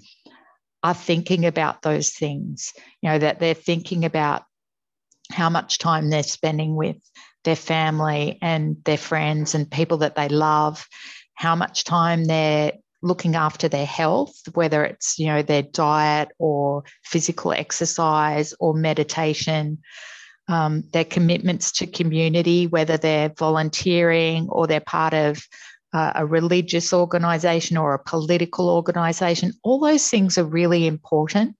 are 0.81 0.93
thinking 0.93 1.45
about 1.45 1.81
those 1.81 2.11
things. 2.11 2.73
You 3.01 3.11
know 3.11 3.19
that 3.19 3.39
they're 3.39 3.53
thinking 3.53 4.05
about 4.05 4.43
how 5.33 5.49
much 5.49 5.79
time 5.79 6.09
they're 6.09 6.23
spending 6.23 6.75
with 6.75 6.97
their 7.43 7.55
family 7.55 8.37
and 8.41 8.77
their 8.85 8.97
friends 8.97 9.53
and 9.53 9.69
people 9.69 9.97
that 9.97 10.15
they 10.15 10.29
love, 10.29 10.87
how 11.33 11.55
much 11.55 11.83
time 11.83 12.25
they're 12.25 12.73
looking 13.01 13.35
after 13.35 13.67
their 13.67 13.85
health, 13.85 14.33
whether 14.53 14.83
it's 14.85 15.19
you 15.19 15.27
know 15.27 15.41
their 15.41 15.61
diet 15.61 16.29
or 16.39 16.83
physical 17.03 17.51
exercise 17.51 18.53
or 18.59 18.73
meditation, 18.73 19.79
um, 20.47 20.83
their 20.93 21.05
commitments 21.05 21.71
to 21.73 21.87
community, 21.87 22.65
whether 22.67 22.97
they're 22.97 23.33
volunteering 23.37 24.47
or 24.49 24.67
they're 24.67 24.79
part 24.79 25.13
of 25.13 25.45
uh, 25.93 26.13
a 26.15 26.25
religious 26.25 26.93
organisation 26.93 27.77
or 27.77 27.93
a 27.93 28.03
political 28.03 28.69
organisation. 28.69 29.53
All 29.63 29.79
those 29.79 30.09
things 30.09 30.37
are 30.37 30.45
really 30.45 30.87
important, 30.87 31.55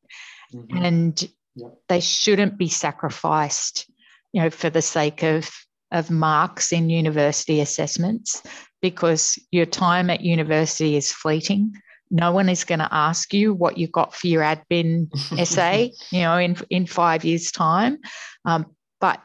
mm-hmm. 0.54 0.78
and 0.78 1.30
yep. 1.56 1.74
they 1.90 2.00
shouldn't 2.00 2.58
be 2.58 2.68
sacrificed, 2.68 3.90
you 4.32 4.42
know, 4.42 4.50
for 4.50 4.70
the 4.70 4.82
sake 4.82 5.24
of 5.24 5.50
of 5.92 6.10
marks 6.10 6.74
in 6.74 6.90
university 6.90 7.62
assessments 7.62 8.42
because 8.82 9.40
your 9.52 9.66
time 9.66 10.10
at 10.10 10.22
university 10.22 10.98
is 10.98 11.12
fleeting. 11.12 11.72
No 12.10 12.32
one 12.32 12.50
is 12.50 12.64
going 12.64 12.80
to 12.80 12.90
ask 12.92 13.34
you 13.34 13.54
what 13.54 13.78
you 13.78 13.88
got 13.88 14.14
for 14.14 14.28
your 14.28 14.42
admin 14.42 15.08
essay, 15.40 15.94
you 16.12 16.22
know, 16.22 16.38
in, 16.38 16.58
in 16.70 16.86
five 16.88 17.24
years' 17.24 17.52
time. 17.52 18.00
Um, 18.44 18.66
but 19.00 19.22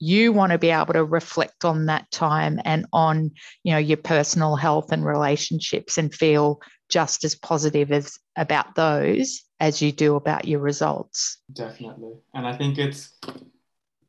you 0.00 0.32
want 0.32 0.52
to 0.52 0.58
be 0.58 0.70
able 0.70 0.92
to 0.92 1.04
reflect 1.04 1.64
on 1.64 1.86
that 1.86 2.10
time 2.10 2.60
and 2.64 2.86
on, 2.92 3.30
you 3.62 3.72
know, 3.72 3.78
your 3.78 3.96
personal 3.96 4.56
health 4.56 4.92
and 4.92 5.04
relationships 5.04 5.96
and 5.96 6.12
feel 6.12 6.60
just 6.88 7.24
as 7.24 7.34
positive 7.34 7.92
as 7.92 8.18
about 8.36 8.74
those 8.74 9.42
as 9.60 9.80
you 9.80 9.92
do 9.92 10.16
about 10.16 10.46
your 10.46 10.60
results. 10.60 11.38
Definitely. 11.52 12.14
And 12.34 12.46
I 12.46 12.56
think 12.56 12.78
it's 12.78 13.12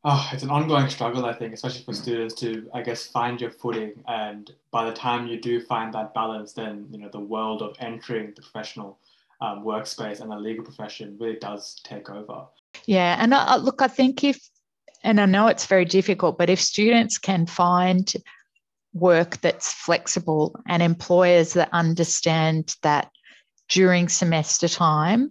oh, 0.06 0.30
it's 0.32 0.44
an 0.44 0.50
ongoing 0.50 0.90
struggle, 0.90 1.26
I 1.26 1.34
think, 1.34 1.54
especially 1.54 1.84
for 1.84 1.94
students 1.94 2.36
to, 2.36 2.70
I 2.74 2.82
guess, 2.82 3.08
find 3.08 3.42
your 3.42 3.52
footing. 3.52 3.94
And 4.08 4.52
by 4.72 4.86
the 4.86 4.94
time 4.94 5.28
you 5.28 5.42
do 5.42 5.60
find 5.60 5.94
that 5.94 6.14
balance, 6.14 6.54
then 6.54 6.88
you 6.92 7.00
know 7.00 7.10
the 7.10 7.20
world 7.20 7.62
of 7.62 7.76
entering 7.80 8.34
the 8.36 8.42
professional 8.42 9.00
um, 9.42 9.64
workspace 9.64 10.22
and 10.22 10.32
the 10.32 10.38
legal 10.38 10.64
profession 10.64 11.18
really 11.20 11.38
does 11.38 11.82
take 11.84 12.10
over. 12.10 12.46
Yeah, 12.86 13.18
and 13.20 13.34
uh, 13.34 13.58
look, 13.62 13.82
I 13.82 13.88
think 13.88 14.24
if, 14.24 14.50
and 15.04 15.20
I 15.20 15.26
know 15.26 15.48
it's 15.48 15.66
very 15.66 15.86
difficult, 15.86 16.38
but 16.38 16.50
if 16.50 16.62
students 16.62 17.18
can 17.18 17.46
find 17.46 18.14
work 18.96 19.40
that's 19.42 19.74
flexible 19.74 20.56
and 20.68 20.82
employers 20.82 21.54
that 21.54 21.70
understand 21.74 22.74
that 22.82 23.12
during 23.68 24.08
semester 24.08 24.70
time, 24.70 25.30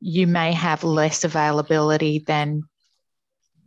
you 0.00 0.26
may 0.26 0.52
have 0.52 0.84
less 0.84 1.24
availability 1.24 2.20
than 2.20 2.62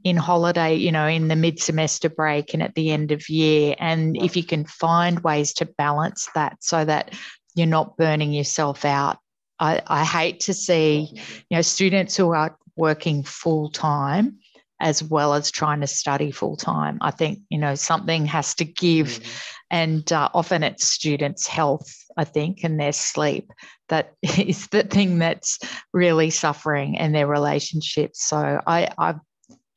in 0.04 0.16
holiday, 0.16 0.76
you 0.76 0.92
know, 0.92 1.08
in 1.08 1.28
the 1.28 1.36
mid 1.36 1.60
semester 1.60 2.10
break 2.10 2.54
and 2.54 2.64
at 2.64 2.74
the 2.74 2.90
end 2.90 3.12
of 3.12 3.30
year. 3.30 3.76
And 3.78 4.16
if 4.18 4.36
you 4.36 4.44
can 4.44 4.66
find 4.66 5.20
ways 5.20 5.54
to 5.56 5.66
balance 5.66 6.30
that 6.34 6.58
so 6.62 6.84
that 6.86 7.14
you're 7.54 7.68
not 7.68 7.98
burning 7.98 8.32
yourself 8.32 8.86
out. 8.86 9.18
I, 9.60 9.82
I 9.86 10.06
hate 10.06 10.40
to 10.42 10.54
see, 10.54 11.10
you 11.12 11.58
know, 11.58 11.62
students 11.62 12.16
who 12.16 12.32
are 12.32 12.58
working 12.78 13.24
full 13.24 13.70
time 13.70 14.40
as 14.82 15.04
well 15.04 15.34
as 15.34 15.52
trying 15.52 15.82
to 15.82 15.88
study 15.88 16.32
full 16.32 16.58
time. 16.58 16.98
I 17.02 17.12
think, 17.12 17.40
you 17.50 17.58
know, 17.58 17.76
something 17.76 18.26
has 18.26 18.54
to 18.56 18.66
give. 18.66 19.08
Mm-hmm. 19.08 19.32
And 19.70 20.12
uh, 20.12 20.30
often 20.34 20.64
it's 20.64 20.88
students' 20.88 21.48
health, 21.48 21.96
I 22.18 22.26
think, 22.26 22.64
and 22.64 22.80
their 22.80 22.92
sleep 22.92 23.52
that 23.90 24.14
is 24.22 24.68
the 24.68 24.84
thing 24.84 25.20
that's 25.20 25.60
really 25.94 26.30
suffering 26.30 26.98
and 26.98 27.16
their 27.16 27.28
relationships. 27.28 28.26
So 28.26 28.60
I, 28.66 28.90
I've 28.98 29.20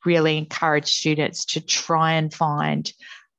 really 0.05 0.37
encourage 0.37 0.87
students 0.87 1.45
to 1.45 1.61
try 1.61 2.13
and 2.13 2.33
find 2.33 2.91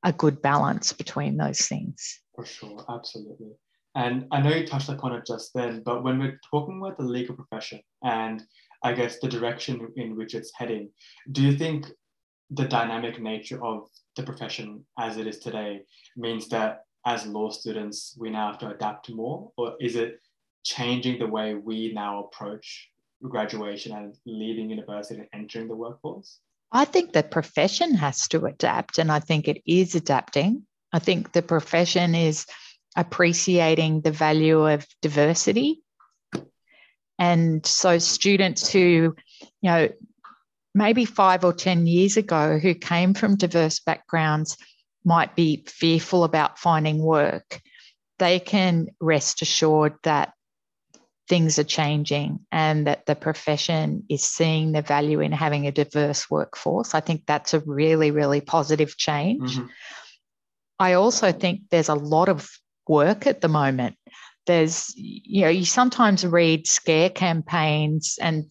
a 0.03 0.13
good 0.13 0.41
balance 0.41 0.93
between 0.93 1.37
those 1.37 1.61
things. 1.61 2.19
For 2.35 2.45
sure, 2.45 2.85
absolutely. 2.89 3.51
And 3.95 4.27
I 4.31 4.41
know 4.41 4.53
you 4.53 4.67
touched 4.67 4.89
upon 4.89 5.13
it 5.13 5.25
just 5.25 5.51
then, 5.55 5.81
but 5.83 6.03
when 6.03 6.19
we're 6.19 6.39
talking 6.51 6.79
about 6.79 6.97
the 6.97 7.03
legal 7.03 7.35
profession 7.35 7.81
and 8.03 8.43
I 8.87 8.93
guess 8.93 9.19
the 9.19 9.27
direction 9.27 9.91
in 9.97 10.15
which 10.15 10.33
it's 10.33 10.51
heading, 10.55 10.89
do 11.33 11.41
you 11.41 11.57
think 11.57 11.87
the 12.49 12.63
dynamic 12.65 13.21
nature 13.21 13.61
of 13.61 13.89
the 14.15 14.23
profession 14.23 14.85
as 14.97 15.17
it 15.17 15.27
is 15.27 15.39
today 15.39 15.81
means 16.15 16.47
that 16.49 16.83
as 17.05 17.27
law 17.27 17.49
students 17.49 18.15
we 18.17 18.29
now 18.29 18.47
have 18.47 18.59
to 18.59 18.69
adapt 18.69 19.09
more, 19.09 19.51
or 19.57 19.75
is 19.81 19.97
it 19.97 20.21
changing 20.63 21.19
the 21.19 21.27
way 21.27 21.53
we 21.53 21.91
now 21.93 22.23
approach 22.23 22.89
graduation 23.21 23.91
and 23.91 24.15
leaving 24.25 24.69
university 24.69 25.19
and 25.19 25.29
entering 25.33 25.67
the 25.67 25.75
workforce? 25.75 26.39
I 26.71 26.85
think 26.85 27.11
the 27.11 27.23
profession 27.23 27.93
has 27.95 28.25
to 28.29 28.45
adapt, 28.45 28.99
and 28.99 29.11
I 29.11 29.19
think 29.19 29.49
it 29.49 29.61
is 29.65 29.95
adapting. 29.95 30.63
I 30.93 30.99
think 30.99 31.33
the 31.33 31.41
profession 31.41 32.15
is 32.15 32.45
appreciating 32.95 34.01
the 34.01 34.11
value 34.11 34.65
of 34.65 34.87
diversity. 35.01 35.81
And 37.19 37.65
so, 37.65 37.97
students 37.97 38.71
who, 38.71 39.15
you 39.61 39.69
know, 39.71 39.89
maybe 40.73 41.05
five 41.05 41.43
or 41.43 41.53
10 41.53 41.87
years 41.87 42.17
ago 42.17 42.59
who 42.59 42.75
came 42.75 43.13
from 43.13 43.35
diverse 43.35 43.79
backgrounds 43.79 44.57
might 45.03 45.35
be 45.35 45.63
fearful 45.67 46.23
about 46.23 46.59
finding 46.59 46.99
work, 46.99 47.61
they 48.19 48.39
can 48.39 48.87
rest 48.99 49.41
assured 49.41 49.93
that 50.03 50.33
things 51.27 51.59
are 51.59 51.63
changing 51.63 52.39
and 52.51 52.87
that 52.87 53.05
the 53.05 53.15
profession 53.15 54.03
is 54.09 54.23
seeing 54.23 54.71
the 54.71 54.81
value 54.81 55.19
in 55.19 55.31
having 55.31 55.67
a 55.67 55.71
diverse 55.71 56.29
workforce. 56.29 56.93
I 56.93 56.99
think 56.99 57.23
that's 57.25 57.53
a 57.53 57.59
really, 57.61 58.11
really 58.11 58.41
positive 58.41 58.95
change. 58.97 59.57
Mm-hmm. 59.57 59.67
I 60.79 60.93
also 60.93 61.31
think 61.31 61.61
there's 61.69 61.89
a 61.89 61.95
lot 61.95 62.29
of 62.29 62.49
work 62.87 63.27
at 63.27 63.41
the 63.41 63.47
moment. 63.47 63.97
There's, 64.47 64.93
you 64.95 65.41
know, 65.41 65.49
you 65.49 65.65
sometimes 65.65 66.25
read 66.25 66.67
scare 66.67 67.09
campaigns 67.09 68.17
and 68.21 68.45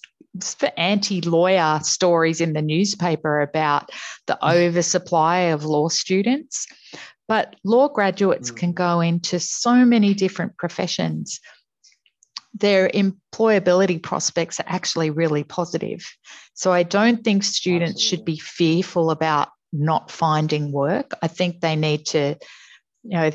anti 0.76 1.22
lawyer 1.22 1.80
stories 1.82 2.40
in 2.40 2.52
the 2.52 2.62
newspaper 2.62 3.40
about 3.40 3.90
the 4.26 4.38
mm. 4.40 4.54
oversupply 4.54 5.38
of 5.38 5.64
law 5.64 5.88
students. 5.88 6.66
But 7.26 7.56
law 7.64 7.88
graduates 7.88 8.50
mm. 8.50 8.56
can 8.56 8.72
go 8.72 9.00
into 9.00 9.40
so 9.40 9.85
many 9.85 10.14
different 10.14 10.56
professions 10.56 11.40
their 12.59 12.88
employability 12.88 14.02
prospects 14.02 14.59
are 14.61 14.66
actually 14.66 15.11
really 15.11 15.44
positive. 15.44 16.04
So 16.54 16.72
I 16.72 16.82
don't 16.82 17.22
think 17.22 17.44
students 17.44 18.02
Absolutely. 18.02 18.09
should 18.09 18.24
be 18.24 18.38
fearful 18.38 19.11
about 19.11 19.48
not 19.72 20.11
finding 20.11 20.72
work. 20.72 21.12
I 21.22 21.28
think 21.28 21.61
they 21.61 21.76
need 21.76 22.06
to, 22.06 22.37
you 23.02 23.18
know, 23.18 23.30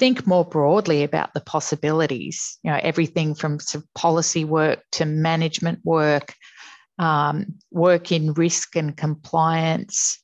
think 0.00 0.26
more 0.26 0.46
broadly 0.46 1.04
about 1.04 1.34
the 1.34 1.42
possibilities. 1.42 2.58
You 2.64 2.70
know, 2.70 2.80
everything 2.82 3.34
from 3.34 3.60
sort 3.60 3.84
of 3.84 3.94
policy 3.94 4.44
work 4.44 4.80
to 4.92 5.04
management 5.04 5.80
work, 5.84 6.34
um, 6.98 7.58
work 7.70 8.10
in 8.10 8.32
risk 8.32 8.76
and 8.76 8.96
compliance, 8.96 10.18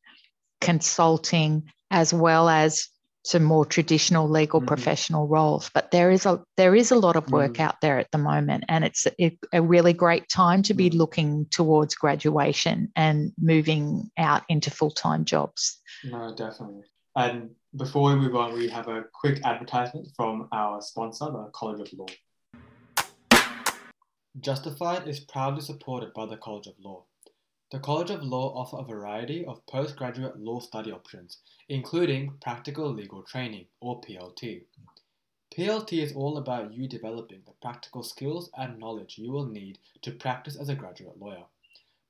consulting, 0.62 1.70
as 1.90 2.14
well 2.14 2.48
as 2.48 2.88
some 3.22 3.42
more 3.42 3.66
traditional 3.66 4.30
legal 4.30 4.60
mm-hmm. 4.60 4.68
professional 4.68 5.28
roles. 5.28 5.68
But 5.74 5.90
there 5.90 6.10
is 6.10 6.24
a 6.24 6.42
there 6.56 6.74
is 6.74 6.90
a 6.90 6.98
lot 6.98 7.16
of 7.16 7.30
work 7.30 7.52
mm-hmm. 7.52 7.68
out 7.68 7.76
there 7.82 7.98
at 7.98 8.10
the 8.12 8.18
moment, 8.18 8.64
and 8.68 8.82
it's 8.82 9.06
a, 9.20 9.38
a 9.52 9.60
really 9.60 9.92
great 9.92 10.26
time 10.30 10.62
to 10.62 10.74
be 10.74 10.88
mm. 10.88 10.94
looking 10.94 11.46
towards 11.50 11.94
graduation 11.94 12.90
and 12.96 13.32
moving 13.38 14.10
out 14.16 14.42
into 14.48 14.70
full 14.70 14.92
time 14.92 15.26
jobs. 15.26 15.78
No, 16.02 16.34
definitely. 16.34 16.84
And 17.16 17.54
before 17.74 18.10
we 18.10 18.16
move 18.16 18.36
on, 18.36 18.52
we 18.52 18.68
have 18.68 18.88
a 18.88 19.04
quick 19.10 19.40
advertisement 19.42 20.08
from 20.14 20.48
our 20.52 20.82
sponsor, 20.82 21.24
the 21.24 21.50
College 21.54 21.80
of 21.80 21.98
Law. 21.98 22.06
Justified 24.38 25.08
is 25.08 25.20
proudly 25.20 25.62
supported 25.62 26.12
by 26.12 26.26
the 26.26 26.36
College 26.36 26.66
of 26.66 26.74
Law. 26.78 27.04
The 27.72 27.78
College 27.78 28.10
of 28.10 28.22
Law 28.22 28.54
offer 28.54 28.76
a 28.78 28.84
variety 28.84 29.46
of 29.46 29.64
postgraduate 29.66 30.38
law 30.38 30.60
study 30.60 30.92
options, 30.92 31.38
including 31.70 32.34
Practical 32.42 32.92
Legal 32.92 33.22
Training, 33.22 33.64
or 33.80 33.98
PLT. 34.02 34.64
PLT 35.56 36.02
is 36.02 36.12
all 36.12 36.36
about 36.36 36.74
you 36.74 36.86
developing 36.86 37.40
the 37.46 37.54
practical 37.62 38.02
skills 38.02 38.50
and 38.58 38.78
knowledge 38.78 39.16
you 39.16 39.32
will 39.32 39.46
need 39.46 39.78
to 40.02 40.10
practice 40.10 40.56
as 40.56 40.68
a 40.68 40.74
graduate 40.74 41.18
lawyer. 41.18 41.44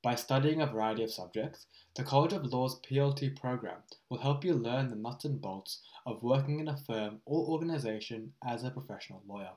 By 0.06 0.14
studying 0.14 0.62
a 0.62 0.66
variety 0.66 1.02
of 1.02 1.10
subjects, 1.10 1.66
the 1.96 2.04
College 2.04 2.32
of 2.32 2.44
Law's 2.44 2.78
PLT 2.82 3.40
program 3.40 3.78
will 4.08 4.18
help 4.18 4.44
you 4.44 4.54
learn 4.54 4.86
the 4.86 4.94
nuts 4.94 5.24
and 5.24 5.42
bolts 5.42 5.80
of 6.06 6.22
working 6.22 6.60
in 6.60 6.68
a 6.68 6.76
firm 6.76 7.20
or 7.24 7.44
organization 7.48 8.32
as 8.46 8.62
a 8.62 8.70
professional 8.70 9.24
lawyer. 9.26 9.50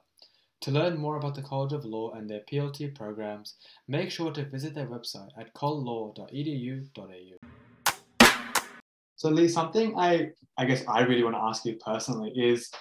To 0.61 0.71
learn 0.71 0.97
more 0.97 1.17
about 1.17 1.35
the 1.35 1.43
College 1.43 1.73
of 1.73 1.85
Law 1.85 2.13
and 2.13 2.27
their 2.27 2.41
PLT 2.51 2.95
programs, 2.95 3.57
make 3.87 4.09
sure 4.09 4.31
to 4.31 4.43
visit 4.43 4.73
their 4.73 4.87
website 4.87 5.29
at 5.37 5.53
collaw.edu.au. 5.53 7.37
So, 9.17 9.29
Lee, 9.29 9.49
something 9.49 9.95
I, 9.95 10.31
I 10.57 10.65
guess 10.65 10.83
I 10.87 11.01
really 11.01 11.23
want 11.23 11.35
to 11.35 11.43
ask 11.43 11.63
you 11.63 11.75
personally 11.75 12.31
is 12.31 12.71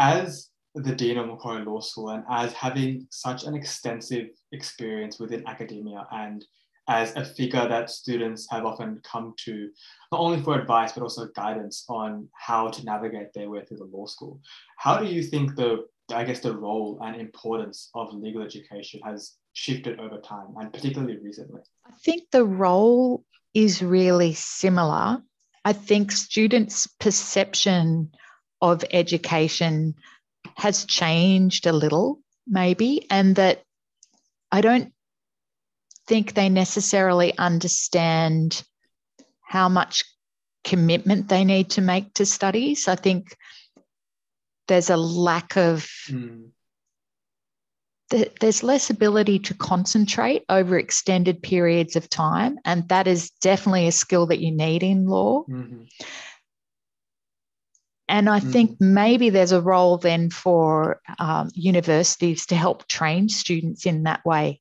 as 0.00 0.50
the 0.74 0.92
Dean 0.92 1.18
of 1.18 1.28
Macquarie 1.28 1.64
Law 1.64 1.78
School 1.78 2.08
and 2.08 2.24
as 2.28 2.52
having 2.54 3.06
such 3.10 3.44
an 3.44 3.54
extensive 3.54 4.30
experience 4.50 5.20
within 5.20 5.46
academia 5.46 6.08
and 6.10 6.44
as 6.88 7.16
a 7.16 7.24
figure 7.24 7.66
that 7.68 7.90
students 7.90 8.46
have 8.50 8.64
often 8.66 9.00
come 9.02 9.34
to, 9.38 9.70
not 10.12 10.20
only 10.20 10.42
for 10.42 10.58
advice, 10.58 10.92
but 10.92 11.02
also 11.02 11.28
guidance 11.34 11.84
on 11.88 12.28
how 12.34 12.68
to 12.68 12.84
navigate 12.84 13.32
their 13.32 13.48
way 13.48 13.64
through 13.64 13.78
the 13.78 13.84
law 13.84 14.06
school. 14.06 14.40
How 14.76 14.98
do 14.98 15.06
you 15.06 15.22
think 15.22 15.56
the, 15.56 15.86
I 16.12 16.24
guess, 16.24 16.40
the 16.40 16.56
role 16.56 16.98
and 17.02 17.16
importance 17.16 17.90
of 17.94 18.12
legal 18.12 18.42
education 18.42 19.00
has 19.04 19.34
shifted 19.54 19.98
over 19.98 20.18
time, 20.18 20.48
and 20.60 20.72
particularly 20.72 21.18
recently? 21.18 21.60
I 21.86 21.92
think 22.04 22.30
the 22.30 22.44
role 22.44 23.24
is 23.54 23.82
really 23.82 24.34
similar. 24.34 25.22
I 25.64 25.72
think 25.72 26.12
students' 26.12 26.86
perception 26.86 28.10
of 28.60 28.84
education 28.92 29.94
has 30.56 30.84
changed 30.84 31.66
a 31.66 31.72
little, 31.72 32.20
maybe, 32.46 33.06
and 33.10 33.36
that 33.36 33.62
I 34.52 34.60
don't 34.60 34.92
think 36.06 36.34
they 36.34 36.48
necessarily 36.48 37.36
understand 37.38 38.62
how 39.42 39.68
much 39.68 40.04
commitment 40.64 41.28
they 41.28 41.44
need 41.44 41.70
to 41.70 41.80
make 41.80 42.12
to 42.14 42.26
studies. 42.26 42.88
I 42.88 42.96
think 42.96 43.36
there's 44.66 44.90
a 44.90 44.96
lack 44.96 45.56
of, 45.56 45.88
mm. 46.08 46.48
there's 48.10 48.62
less 48.62 48.90
ability 48.90 49.38
to 49.40 49.54
concentrate 49.54 50.44
over 50.48 50.78
extended 50.78 51.42
periods 51.42 51.96
of 51.96 52.08
time. 52.08 52.58
And 52.64 52.88
that 52.88 53.06
is 53.06 53.30
definitely 53.42 53.86
a 53.86 53.92
skill 53.92 54.26
that 54.26 54.40
you 54.40 54.50
need 54.50 54.82
in 54.82 55.06
law. 55.06 55.44
Mm-hmm. 55.44 55.84
And 58.08 58.28
I 58.28 58.40
mm. 58.40 58.52
think 58.52 58.80
maybe 58.80 59.30
there's 59.30 59.52
a 59.52 59.62
role 59.62 59.98
then 59.98 60.30
for 60.30 61.00
um, 61.18 61.50
universities 61.54 62.46
to 62.46 62.56
help 62.56 62.86
train 62.86 63.28
students 63.28 63.86
in 63.86 64.02
that 64.02 64.24
way 64.24 64.60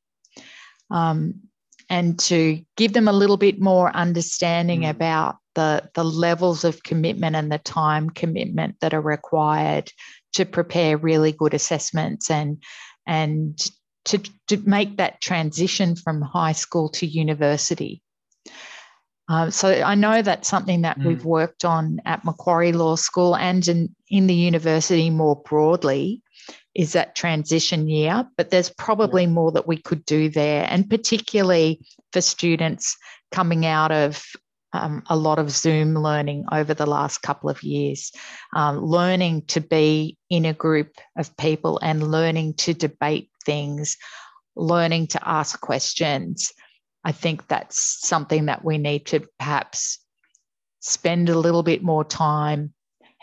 um, 0.91 1.41
and 1.89 2.17
to 2.19 2.63
give 2.77 2.93
them 2.93 3.07
a 3.07 3.13
little 3.13 3.37
bit 3.37 3.59
more 3.59 3.95
understanding 3.95 4.81
mm. 4.81 4.89
about 4.89 5.37
the, 5.55 5.89
the 5.93 6.03
levels 6.03 6.63
of 6.63 6.83
commitment 6.83 7.35
and 7.35 7.51
the 7.51 7.59
time 7.59 8.09
commitment 8.09 8.75
that 8.81 8.93
are 8.93 9.01
required 9.01 9.91
to 10.33 10.45
prepare 10.45 10.97
really 10.97 11.31
good 11.31 11.53
assessments 11.53 12.29
and 12.31 12.63
and 13.05 13.59
to, 14.05 14.21
to 14.47 14.57
make 14.65 14.97
that 14.97 15.21
transition 15.21 15.95
from 15.95 16.21
high 16.21 16.51
school 16.51 16.89
to 16.89 17.05
university. 17.05 18.01
Uh, 19.29 19.49
so 19.49 19.69
I 19.69 19.95
know 19.95 20.21
that's 20.21 20.49
something 20.49 20.81
that 20.81 20.99
mm. 20.99 21.05
we've 21.05 21.25
worked 21.25 21.63
on 21.63 21.99
at 22.05 22.25
Macquarie 22.25 22.73
Law 22.73 22.95
School 22.95 23.35
and 23.35 23.65
in, 23.67 23.95
in 24.09 24.27
the 24.27 24.33
university 24.33 25.09
more 25.09 25.41
broadly 25.45 26.21
is 26.75 26.93
that 26.93 27.15
transition 27.15 27.87
year, 27.87 28.27
but 28.35 28.49
there's 28.49 28.69
probably 28.69 29.27
more 29.27 29.51
that 29.51 29.67
we 29.67 29.77
could 29.77 30.05
do 30.05 30.29
there, 30.29 30.65
and 30.69 30.89
particularly 30.89 31.85
for 32.11 32.21
students 32.21 32.97
coming 33.31 33.65
out 33.65 33.91
of 33.91 34.23
um, 34.73 35.03
a 35.07 35.15
lot 35.15 35.37
of 35.37 35.51
Zoom 35.51 35.93
learning 35.93 36.45
over 36.51 36.73
the 36.73 36.87
last 36.87 37.19
couple 37.19 37.49
of 37.49 37.61
years, 37.61 38.11
um, 38.55 38.79
learning 38.79 39.43
to 39.47 39.61
be 39.61 40.17
in 40.29 40.45
a 40.45 40.53
group 40.53 40.97
of 41.15 41.35
people 41.37 41.79
and 41.83 42.11
learning 42.11 42.55
to 42.55 42.73
debate 42.73 43.29
things, 43.45 43.97
learning 44.55 45.07
to 45.07 45.27
ask 45.27 45.61
questions. 45.61 46.51
I 47.03 47.11
think 47.11 47.47
that's 47.47 48.07
something 48.07 48.47
that 48.47 48.65
we 48.65 48.79
need 48.79 49.05
to 49.07 49.27
perhaps 49.37 49.99
spend 50.79 51.29
a 51.29 51.37
little 51.37 51.63
bit 51.63 51.83
more 51.83 52.03
time 52.03 52.73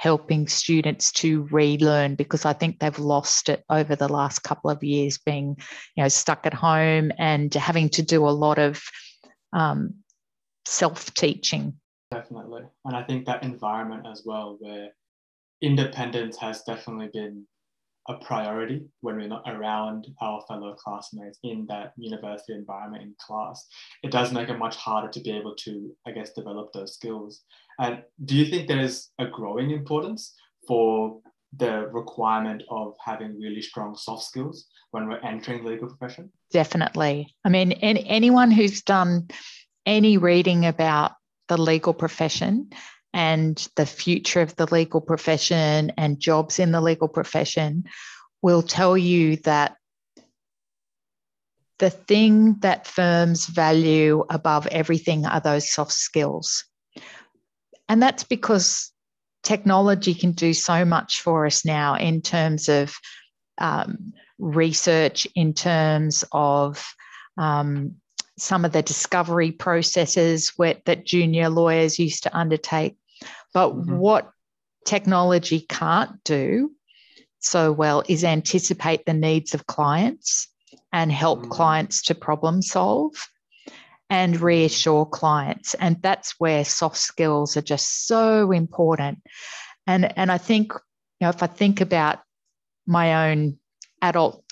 helping 0.01 0.49
students 0.49 1.13
to 1.13 1.47
relearn 1.51 2.15
because 2.15 2.47
I 2.47 2.55
think 2.55 2.79
they've 2.79 2.99
lost 2.99 3.51
it 3.51 3.63
over 3.69 3.95
the 3.95 4.09
last 4.09 4.39
couple 4.39 4.71
of 4.71 4.83
years, 4.83 5.19
being 5.19 5.59
you 5.95 6.03
know 6.03 6.09
stuck 6.09 6.47
at 6.47 6.55
home 6.55 7.13
and 7.19 7.53
having 7.53 7.91
to 7.91 8.03
do 8.03 8.27
a 8.27 8.31
lot 8.31 8.59
of 8.59 8.83
um, 9.53 9.97
self-teaching. 10.65 11.75
Definitely, 12.11 12.63
and 12.87 12.97
I 12.97 13.03
think 13.03 13.27
that 13.27 13.43
environment 13.43 14.07
as 14.11 14.23
well, 14.25 14.57
where 14.59 14.89
independence 15.61 16.39
has 16.39 16.63
definitely 16.63 17.11
been 17.13 17.45
a 18.11 18.25
priority 18.25 18.83
when 19.01 19.17
we're 19.17 19.29
not 19.29 19.45
around 19.47 20.07
our 20.21 20.43
fellow 20.49 20.75
classmates 20.75 21.39
in 21.45 21.67
that 21.69 21.93
university 21.97 22.53
environment 22.55 23.03
in 23.03 23.15
class. 23.25 23.67
It 24.03 24.11
does 24.11 24.33
make 24.33 24.49
it 24.49 24.59
much 24.59 24.77
harder 24.77 25.09
to 25.09 25.21
be 25.21 25.31
able 25.31 25.55
to, 25.57 25.95
I 26.07 26.11
guess, 26.11 26.33
develop 26.33 26.73
those 26.73 26.95
skills. 26.95 27.43
And 27.79 28.03
do 28.25 28.37
you 28.37 28.47
think 28.47 28.67
there's 28.67 29.11
a 29.19 29.27
growing 29.27 29.71
importance 29.71 30.35
for 30.67 31.21
the 31.57 31.89
requirement 31.93 32.63
of 32.71 32.95
having 33.05 33.39
really 33.39 33.63
strong 33.63 33.97
soft 33.97 34.25
skills 34.25 34.67
when 34.91 35.09
we're 35.09 35.21
entering 35.21 35.63
the 35.63 35.71
legal 35.71 35.89
profession? 35.89 36.31
Definitely. 36.53 37.35
I 37.45 37.49
mean, 37.49 37.73
any, 37.73 38.07
anyone 38.09 38.51
who's 38.51 38.83
done 38.83 39.29
any 39.87 40.19
reading 40.19 40.67
about 40.67 41.13
the 41.49 41.57
legal 41.57 41.95
profession 41.95 42.71
and 43.13 43.69
the 43.77 43.87
future 43.87 44.41
of 44.41 44.55
the 44.57 44.73
legal 44.73 45.01
profession 45.01 45.93
and 45.97 46.21
jobs 46.21 46.59
in 46.59 46.73
the 46.73 46.81
legal 46.81 47.09
profession 47.09 47.85
will 48.43 48.63
tell 48.63 48.97
you 48.97 49.37
that 49.37 49.77
the 51.79 51.91
thing 51.91 52.57
that 52.61 52.87
firms 52.87 53.47
value 53.47 54.25
above 54.29 54.67
everything 54.67 55.27
are 55.27 55.41
those 55.41 55.71
soft 55.71 55.93
skills. 55.93 56.65
And 57.89 58.03
that's 58.03 58.25
because 58.25 58.93
technology 59.43 60.15
can 60.15 60.33
do 60.33 60.53
so 60.53 60.85
much 60.85 61.23
for 61.23 61.47
us 61.47 61.65
now 61.65 61.97
in 61.97 62.21
terms 62.21 62.69
of 62.69 62.95
um, 63.59 64.13
research, 64.39 65.27
in 65.35 65.55
terms 65.55 66.23
of 66.33 66.85
um, 67.39 67.97
some 68.41 68.65
of 68.65 68.73
the 68.73 68.83
discovery 68.83 69.53
processes 69.53 70.51
where, 70.57 70.77
that 70.87 71.05
junior 71.05 71.49
lawyers 71.49 71.99
used 71.99 72.23
to 72.25 72.37
undertake. 72.37 72.97
But 73.53 73.71
mm-hmm. 73.71 73.97
what 73.97 74.31
technology 74.85 75.61
can't 75.61 76.23
do 76.25 76.73
so 77.41 77.73
well 77.73 78.03
is 78.09 78.25
anticipate 78.25 79.05
the 79.05 79.15
needs 79.15 79.55
of 79.55 79.67
clients 79.67 80.49
and 80.93 81.13
help 81.13 81.41
mm-hmm. 81.41 81.51
clients 81.51 82.03
to 82.03 82.15
problem 82.15 82.63
solve 82.63 83.29
and 84.09 84.35
mm-hmm. 84.35 84.45
reassure 84.45 85.07
clients. 85.07 85.75
And 85.75 86.01
that's 86.03 86.35
where 86.39 86.65
soft 86.65 86.97
skills 86.97 87.57
are 87.57 87.63
just 87.63 88.07
so 88.07 88.53
important. 88.53 89.23
And, 89.87 90.17
and 90.19 90.31
I 90.31 90.39
think, 90.39 90.73
you 90.73 91.27
know, 91.27 91.31
if 91.31 91.43
I 91.43 91.47
think 91.47 91.81
about 91.81 92.21
my 92.87 93.31
own 93.31 93.59
adult 94.03 94.45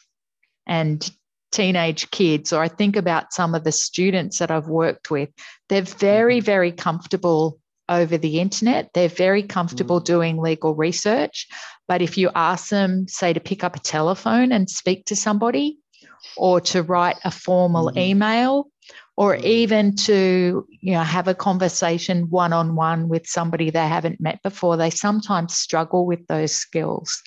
and 0.66 1.11
teenage 1.50 2.11
kids, 2.11 2.52
or 2.52 2.62
I 2.62 2.68
think 2.68 2.96
about 2.96 3.32
some 3.32 3.54
of 3.54 3.64
the 3.64 3.72
students 3.72 4.38
that 4.38 4.50
I've 4.50 4.68
worked 4.68 5.11
with, 5.11 5.30
they're 5.68 5.82
very, 5.82 6.38
mm-hmm. 6.38 6.44
very 6.44 6.72
comfortable 6.72 7.58
over 7.88 8.18
the 8.18 8.40
internet. 8.40 8.90
They're 8.92 9.08
very 9.08 9.42
comfortable 9.42 10.00
mm. 10.00 10.04
doing 10.04 10.37
legal 10.38 10.74
research. 10.74 11.48
But 11.87 12.02
if 12.02 12.18
you 12.18 12.30
ask 12.34 12.68
them, 12.68 13.08
say, 13.08 13.32
to 13.32 13.40
pick 13.40 13.64
up 13.64 13.76
a 13.76 13.80
telephone 13.80 14.52
and 14.52 14.68
speak 14.68 15.06
to 15.06 15.16
somebody, 15.16 15.78
or 16.37 16.61
to 16.61 16.82
write 16.82 17.16
a 17.24 17.30
formal 17.30 17.90
mm. 17.90 17.96
email, 17.96 18.68
or 19.16 19.37
mm. 19.37 19.44
even 19.44 19.96
to 19.96 20.66
you 20.80 20.92
know 20.92 21.02
have 21.02 21.28
a 21.28 21.34
conversation 21.34 22.28
one 22.30 22.52
on 22.52 22.76
one 22.76 23.08
with 23.08 23.26
somebody 23.26 23.70
they 23.70 23.87
haven't 23.87 24.20
met 24.20 24.42
before, 24.42 24.76
they 24.76 24.90
sometimes 24.90 25.54
struggle 25.54 26.06
with 26.06 26.26
those 26.26 26.54
skills. 26.54 27.22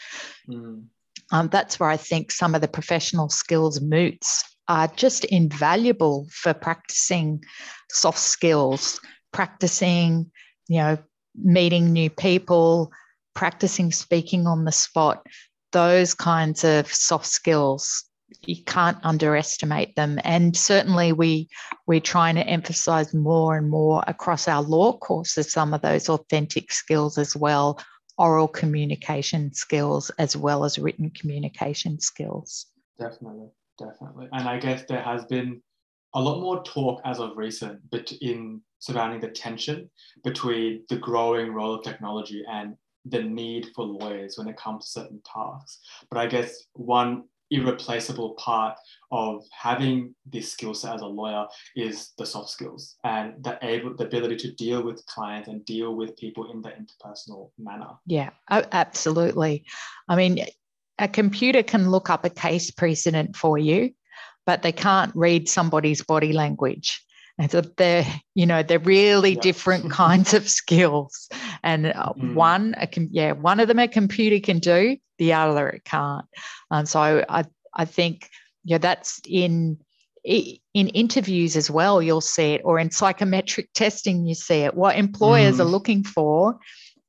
Mm. 0.48 0.86
Um, 1.32 1.50
that's 1.50 1.80
where 1.80 1.90
I 1.90 1.98
think 1.98 2.32
some 2.32 2.56
of 2.56 2.62
the 2.62 2.68
professional 2.68 3.30
skills 3.30 3.82
moots 3.82 4.44
are 4.68 4.88
just 4.88 5.26
invaluable 5.26 6.28
for 6.32 6.54
practicing 6.54 7.44
soft 7.90 8.20
skills, 8.20 9.00
practicing 9.32 10.32
you 10.68 10.78
know, 10.78 10.98
meeting 11.36 11.92
new 11.92 12.10
people, 12.10 12.92
practicing 13.34 13.92
speaking 13.92 14.48
on 14.48 14.66
the 14.66 14.72
spot, 14.72 15.26
those 15.72 16.14
kinds 16.14 16.64
of 16.64 16.94
soft 16.94 17.26
skills 17.26 18.06
you 18.46 18.64
can't 18.64 18.98
underestimate 19.04 19.96
them. 19.96 20.20
And 20.24 20.56
certainly 20.56 21.12
we 21.12 21.50
we're 21.88 22.00
trying 22.00 22.36
to 22.36 22.48
emphasize 22.48 23.14
more 23.14 23.58
and 23.58 23.70
more 23.70 24.04
across 24.08 24.48
our 24.48 24.62
law 24.62 24.98
courses 24.98 25.52
some 25.52 25.74
of 25.74 25.82
those 25.82 26.10
authentic 26.10 26.72
skills 26.72 27.18
as 27.18 27.36
well 27.36 27.80
oral 28.22 28.48
communication 28.48 29.52
skills 29.54 30.12
as 30.20 30.38
well 30.38 30.64
as 30.64 30.80
written 30.80 31.10
communication 31.10 32.00
skills 32.00 32.68
definitely 33.00 33.50
definitely 33.78 34.28
and 34.34 34.48
i 34.48 34.58
guess 34.58 34.84
there 34.88 35.02
has 35.02 35.26
been 35.26 35.62
a 36.14 36.22
lot 36.22 36.42
more 36.42 36.64
talk 36.64 37.02
as 37.06 37.20
of 37.20 37.36
recent 37.36 37.80
but 37.90 38.12
in 38.22 38.62
surrounding 38.80 39.20
the 39.20 39.30
tension 39.30 39.90
between 40.24 40.84
the 40.90 40.98
growing 40.98 41.54
role 41.54 41.74
of 41.74 41.84
technology 41.84 42.44
and 42.50 42.76
the 43.06 43.22
need 43.22 43.68
for 43.76 43.86
lawyers 43.86 44.38
when 44.38 44.48
it 44.48 44.58
comes 44.58 44.86
to 44.86 44.92
certain 44.92 45.22
tasks. 45.26 45.80
But 46.10 46.20
I 46.20 46.28
guess 46.28 46.66
one 46.74 47.24
irreplaceable 47.52 48.32
part 48.36 48.78
of 49.12 49.44
having 49.52 50.16
this 50.26 50.52
skill 50.52 50.74
set 50.74 50.96
as 50.96 51.02
a 51.02 51.06
lawyer 51.06 51.46
is 51.76 52.12
the 52.18 52.26
soft 52.26 52.50
skills 52.50 52.96
and 53.04 53.44
the 53.44 53.60
able 53.62 53.94
the 53.96 54.06
ability 54.06 54.38
to 54.38 54.52
deal 54.54 54.82
with 54.82 55.06
clients 55.06 55.50
and 55.50 55.64
deal 55.66 55.96
with 55.96 56.16
people 56.18 56.50
in 56.52 56.62
the 56.62 56.70
interpersonal 56.70 57.52
manner. 57.60 57.90
Yeah, 58.06 58.30
oh, 58.50 58.64
absolutely. 58.72 59.66
I 60.08 60.16
mean, 60.16 60.46
a 60.98 61.08
computer 61.08 61.62
can 61.62 61.92
look 61.92 62.10
up 62.10 62.26
a 62.26 62.30
case 62.30 62.72
precedent 62.72 63.36
for 63.36 63.58
you, 63.58 63.92
but 64.46 64.62
they 64.62 64.72
can't 64.72 65.12
read 65.14 65.50
somebody's 65.50 66.02
body 66.02 66.32
language. 66.32 67.04
And 67.42 67.50
so 67.50 67.62
they're, 67.62 68.06
you 68.36 68.46
know, 68.46 68.62
they're 68.62 68.78
really 68.78 69.34
yeah. 69.34 69.42
different 69.42 69.90
kinds 69.90 70.36
of 70.36 70.48
skills. 70.48 71.28
And 71.64 71.86
mm. 71.86 72.36
one, 72.36 72.76
a, 72.78 72.88
yeah, 73.10 73.32
one 73.32 73.60
of 73.60 73.68
them 73.68 73.80
a 73.80 73.88
computer 73.88 74.40
can 74.40 74.60
do, 74.60 74.98
the 75.18 75.34
other 75.34 75.68
it 75.70 75.84
can't. 75.84 76.26
Um, 76.70 76.86
so 76.86 77.26
I, 77.28 77.46
I 77.74 77.86
think, 77.86 78.30
yeah, 78.64 78.78
that's 78.78 79.20
in 79.26 79.80
in 80.24 80.88
interviews 80.90 81.58
as 81.58 81.72
well. 81.72 82.00
You'll 82.00 82.22
see 82.22 82.54
it, 82.54 82.62
or 82.64 82.78
in 82.78 82.92
psychometric 82.92 83.74
testing, 83.74 84.28
you 84.28 84.36
see 84.36 84.60
it. 84.60 84.76
What 84.76 84.96
employers 84.96 85.58
mm. 85.58 85.62
are 85.62 85.64
looking 85.64 86.04
for 86.04 86.60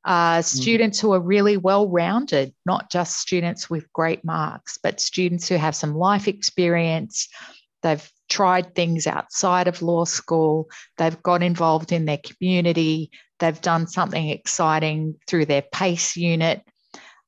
are 0.06 0.38
mm. 0.38 0.44
students 0.44 0.98
who 0.98 1.12
are 1.12 1.20
really 1.20 1.58
well 1.58 1.90
rounded, 1.90 2.54
not 2.64 2.90
just 2.90 3.18
students 3.18 3.68
with 3.68 3.92
great 3.92 4.24
marks, 4.24 4.78
but 4.82 4.98
students 4.98 5.46
who 5.46 5.56
have 5.56 5.76
some 5.76 5.94
life 5.94 6.26
experience. 6.26 7.28
They've 7.82 8.10
tried 8.32 8.74
things 8.74 9.06
outside 9.06 9.68
of 9.68 9.82
law 9.82 10.04
school. 10.04 10.70
They've 10.96 11.22
got 11.22 11.42
involved 11.42 11.92
in 11.92 12.06
their 12.06 12.20
community. 12.24 13.10
They've 13.38 13.60
done 13.60 13.86
something 13.86 14.30
exciting 14.30 15.16
through 15.26 15.46
their 15.46 15.62
PACE 15.70 16.16
unit. 16.16 16.62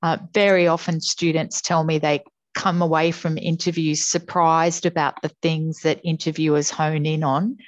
Uh, 0.03 0.17
very 0.33 0.67
often, 0.67 1.03
students 1.03 1.61
tell 1.61 1.85
me 1.85 1.99
they 1.99 2.23
come 2.55 2.81
away 2.81 3.11
from 3.11 3.37
interviews 3.37 4.03
surprised 4.03 4.87
about 4.87 5.21
the 5.21 5.31
things 5.43 5.81
that 5.81 6.01
interviewers 6.05 6.71
hone 6.71 7.05
in 7.05 7.23
on. 7.23 7.59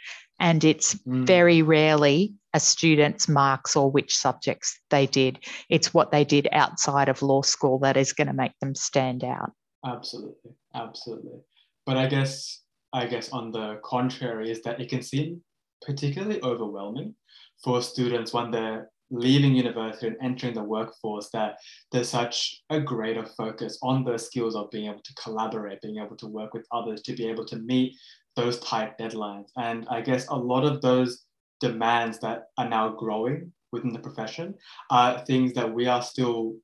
And 0.41 0.65
it's 0.65 0.95
mm. 0.95 1.27
very 1.27 1.61
rarely 1.61 2.35
a 2.55 2.61
student's 2.61 3.29
marks 3.29 3.77
or 3.77 3.91
which 3.91 4.17
subjects 4.17 4.79
they 4.89 5.07
did. 5.07 5.45
It's 5.69 5.93
what 5.93 6.11
they 6.11 6.25
did 6.25 6.49
outside 6.53 7.11
of 7.11 7.21
law 7.21 7.43
school 7.43 7.81
that 7.81 7.99
is 7.99 8.15
going 8.15 8.29
to 8.29 8.33
make 8.33 8.59
them 8.61 8.75
stand 8.75 9.25
out. 9.25 9.53
Absolutely. 9.85 10.53
Absolutely. 10.75 11.41
But 11.85 11.97
I 11.99 12.07
guess 12.07 12.63
I 12.97 13.05
guess 13.05 13.29
on 13.29 13.53
the 13.53 13.79
contrary 13.85 14.51
is 14.51 14.63
that 14.63 14.81
it 14.81 14.89
can 14.89 15.03
seem 15.03 15.43
particularly 15.83 16.43
overwhelming 16.43 17.15
for 17.63 17.83
students 17.83 18.33
when 18.33 18.51
they're 18.51 18.91
leaving 19.11 19.55
university 19.55 20.07
and 20.07 20.17
entering 20.23 20.55
the 20.55 20.63
workforce 20.63 21.29
that 21.35 21.57
there's 21.93 22.09
such 22.09 22.63
a 22.71 22.81
greater 22.81 23.27
focus 23.37 23.79
on 23.83 24.03
the 24.03 24.19
skills 24.19 24.57
of 24.57 24.71
being 24.71 24.89
able 24.89 25.03
to 25.05 25.15
collaborate, 25.23 25.83
being 25.83 25.99
able 25.99 26.17
to 26.17 26.27
work 26.27 26.55
with 26.55 26.67
others, 26.73 27.03
to 27.03 27.15
be 27.15 27.29
able 27.29 27.45
to 27.45 27.57
meet 27.57 27.95
those 28.35 28.59
tight 28.61 28.99
deadlines. 28.99 29.49
And 29.59 29.87
I 29.91 30.01
guess 30.01 30.27
a 30.29 30.35
lot 30.35 30.65
of 30.65 30.81
those 30.81 31.27
demands 31.61 32.19
that 32.21 32.45
are 32.57 32.69
now 32.69 32.89
growing 32.89 33.53
within 33.73 33.93
the 33.93 33.99
profession 33.99 34.55
are 34.91 35.25
things 35.27 35.53
that 35.53 35.73
we 35.73 35.87
are 35.87 36.03
still 36.03 36.55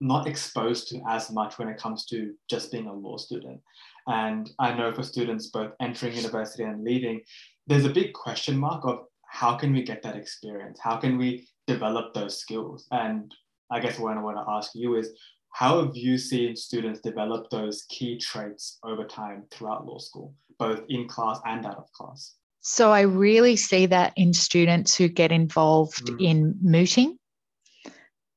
not 0.00 0.26
exposed 0.26 0.88
to 0.88 1.00
as 1.08 1.30
much 1.30 1.58
when 1.58 1.68
it 1.68 1.78
comes 1.78 2.06
to 2.06 2.34
just 2.50 2.72
being 2.72 2.86
a 2.86 2.92
law 2.92 3.16
student. 3.16 3.60
And 4.06 4.50
I 4.58 4.74
know 4.74 4.92
for 4.92 5.02
students 5.02 5.48
both 5.48 5.72
entering 5.80 6.16
university 6.16 6.64
and 6.64 6.84
leaving, 6.84 7.20
there's 7.66 7.84
a 7.84 7.90
big 7.90 8.12
question 8.12 8.56
mark 8.56 8.84
of 8.84 9.04
how 9.28 9.56
can 9.56 9.72
we 9.72 9.82
get 9.82 10.02
that 10.02 10.16
experience? 10.16 10.78
How 10.82 10.96
can 10.96 11.16
we 11.16 11.48
develop 11.66 12.12
those 12.12 12.38
skills? 12.38 12.86
And 12.90 13.34
I 13.70 13.80
guess 13.80 13.98
what 13.98 14.16
I 14.16 14.20
want 14.20 14.36
to 14.36 14.50
ask 14.50 14.72
you 14.74 14.96
is 14.96 15.10
how 15.50 15.84
have 15.84 15.96
you 15.96 16.18
seen 16.18 16.56
students 16.56 17.00
develop 17.00 17.48
those 17.50 17.84
key 17.88 18.18
traits 18.18 18.78
over 18.84 19.04
time 19.04 19.44
throughout 19.50 19.86
law 19.86 19.98
school, 19.98 20.34
both 20.58 20.82
in 20.88 21.08
class 21.08 21.40
and 21.46 21.64
out 21.64 21.78
of 21.78 21.92
class? 21.92 22.34
So 22.60 22.92
I 22.92 23.02
really 23.02 23.56
see 23.56 23.86
that 23.86 24.12
in 24.16 24.32
students 24.32 24.96
who 24.96 25.08
get 25.08 25.32
involved 25.32 26.06
mm. 26.06 26.24
in 26.24 26.54
mooting, 26.62 27.18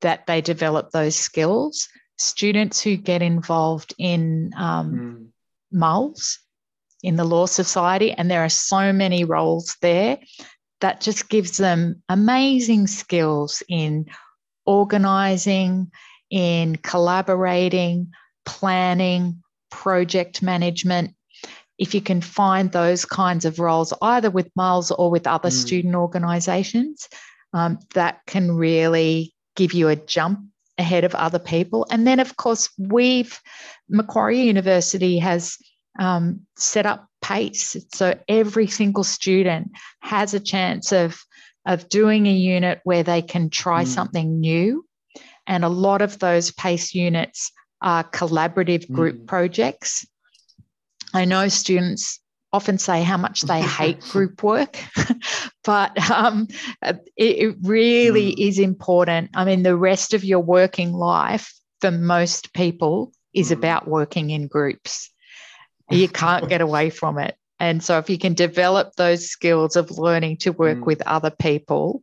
that 0.01 0.25
they 0.27 0.41
develop 0.41 0.91
those 0.91 1.15
skills. 1.15 1.87
Students 2.17 2.81
who 2.81 2.95
get 2.95 3.21
involved 3.21 3.93
in 3.97 4.51
um, 4.57 4.93
mm 4.93 5.31
Muls 5.75 6.39
in 7.03 7.17
the 7.17 7.23
Law 7.23 7.45
Society, 7.45 8.11
and 8.11 8.31
there 8.31 8.43
are 8.43 8.49
so 8.49 8.91
many 8.91 9.23
roles 9.23 9.77
there 9.81 10.17
that 10.81 11.01
just 11.01 11.29
gives 11.29 11.57
them 11.57 12.01
amazing 12.09 12.87
skills 12.87 13.61
in 13.69 14.07
organizing, 14.65 15.91
in 16.29 16.75
collaborating, 16.77 18.11
planning, 18.45 19.43
project 19.69 20.41
management. 20.41 21.13
If 21.77 21.93
you 21.93 22.01
can 22.01 22.21
find 22.21 22.71
those 22.71 23.05
kinds 23.05 23.45
of 23.45 23.59
roles, 23.59 23.93
either 24.01 24.31
with 24.31 24.49
Muls 24.55 24.91
or 24.91 25.11
with 25.11 25.27
other 25.27 25.49
mm. 25.49 25.53
student 25.53 25.95
organizations, 25.95 27.07
um, 27.53 27.79
that 27.93 28.21
can 28.25 28.51
really 28.55 29.33
give 29.55 29.73
you 29.73 29.89
a 29.89 29.95
jump 29.95 30.39
ahead 30.77 31.03
of 31.03 31.15
other 31.15 31.39
people. 31.39 31.85
And 31.89 32.05
then, 32.05 32.19
of 32.19 32.35
course, 32.37 32.69
we've, 32.77 33.39
Macquarie 33.89 34.41
University 34.41 35.19
has 35.19 35.57
um, 35.99 36.41
set 36.57 36.85
up 36.85 37.07
PACE. 37.21 37.77
So 37.93 38.17
every 38.27 38.67
single 38.67 39.03
student 39.03 39.71
has 40.01 40.33
a 40.33 40.39
chance 40.39 40.91
of, 40.91 41.17
of 41.65 41.89
doing 41.89 42.27
a 42.27 42.31
unit 42.31 42.81
where 42.83 43.03
they 43.03 43.21
can 43.21 43.49
try 43.49 43.83
mm. 43.83 43.87
something 43.87 44.39
new. 44.39 44.85
And 45.47 45.63
a 45.63 45.69
lot 45.69 46.01
of 46.01 46.19
those 46.19 46.51
PACE 46.51 46.93
units 46.93 47.51
are 47.81 48.03
collaborative 48.03 48.91
group 48.91 49.17
mm. 49.17 49.27
projects. 49.27 50.05
I 51.13 51.25
know 51.25 51.47
students 51.47 52.19
often 52.55 52.77
say 52.77 53.03
how 53.03 53.17
much 53.17 53.41
they 53.41 53.61
hate 53.79 53.99
group 53.99 54.41
work, 54.41 54.77
but 55.63 56.09
um, 56.09 56.47
it, 56.81 57.03
it, 57.17 57.55
really 57.61 58.31
mm. 58.31 58.47
is 58.47 58.59
important. 58.59 59.31
I 59.33 59.45
mean, 59.45 59.63
the 59.63 59.75
rest 59.75 60.13
of 60.13 60.23
your 60.23 60.39
working 60.39 60.93
life 60.93 61.53
for 61.81 61.91
most 61.91 62.53
people 62.53 63.11
is 63.33 63.49
mm. 63.49 63.57
about 63.57 63.87
working 63.87 64.29
in 64.29 64.47
groups. 64.47 65.11
You 65.89 66.07
can't 66.07 66.49
get 66.49 66.61
away 66.67 66.89
from 66.89 67.19
it. 67.19 67.35
And 67.59 67.83
so, 67.83 67.97
if 67.97 68.09
you 68.09 68.17
can 68.17 68.33
develop 68.33 68.95
those 68.95 69.29
skills 69.29 69.75
of 69.75 69.91
learning 69.91 70.37
to 70.37 70.51
work 70.51 70.79
mm. 70.79 70.85
with 70.85 71.01
other 71.05 71.31
people, 71.31 72.01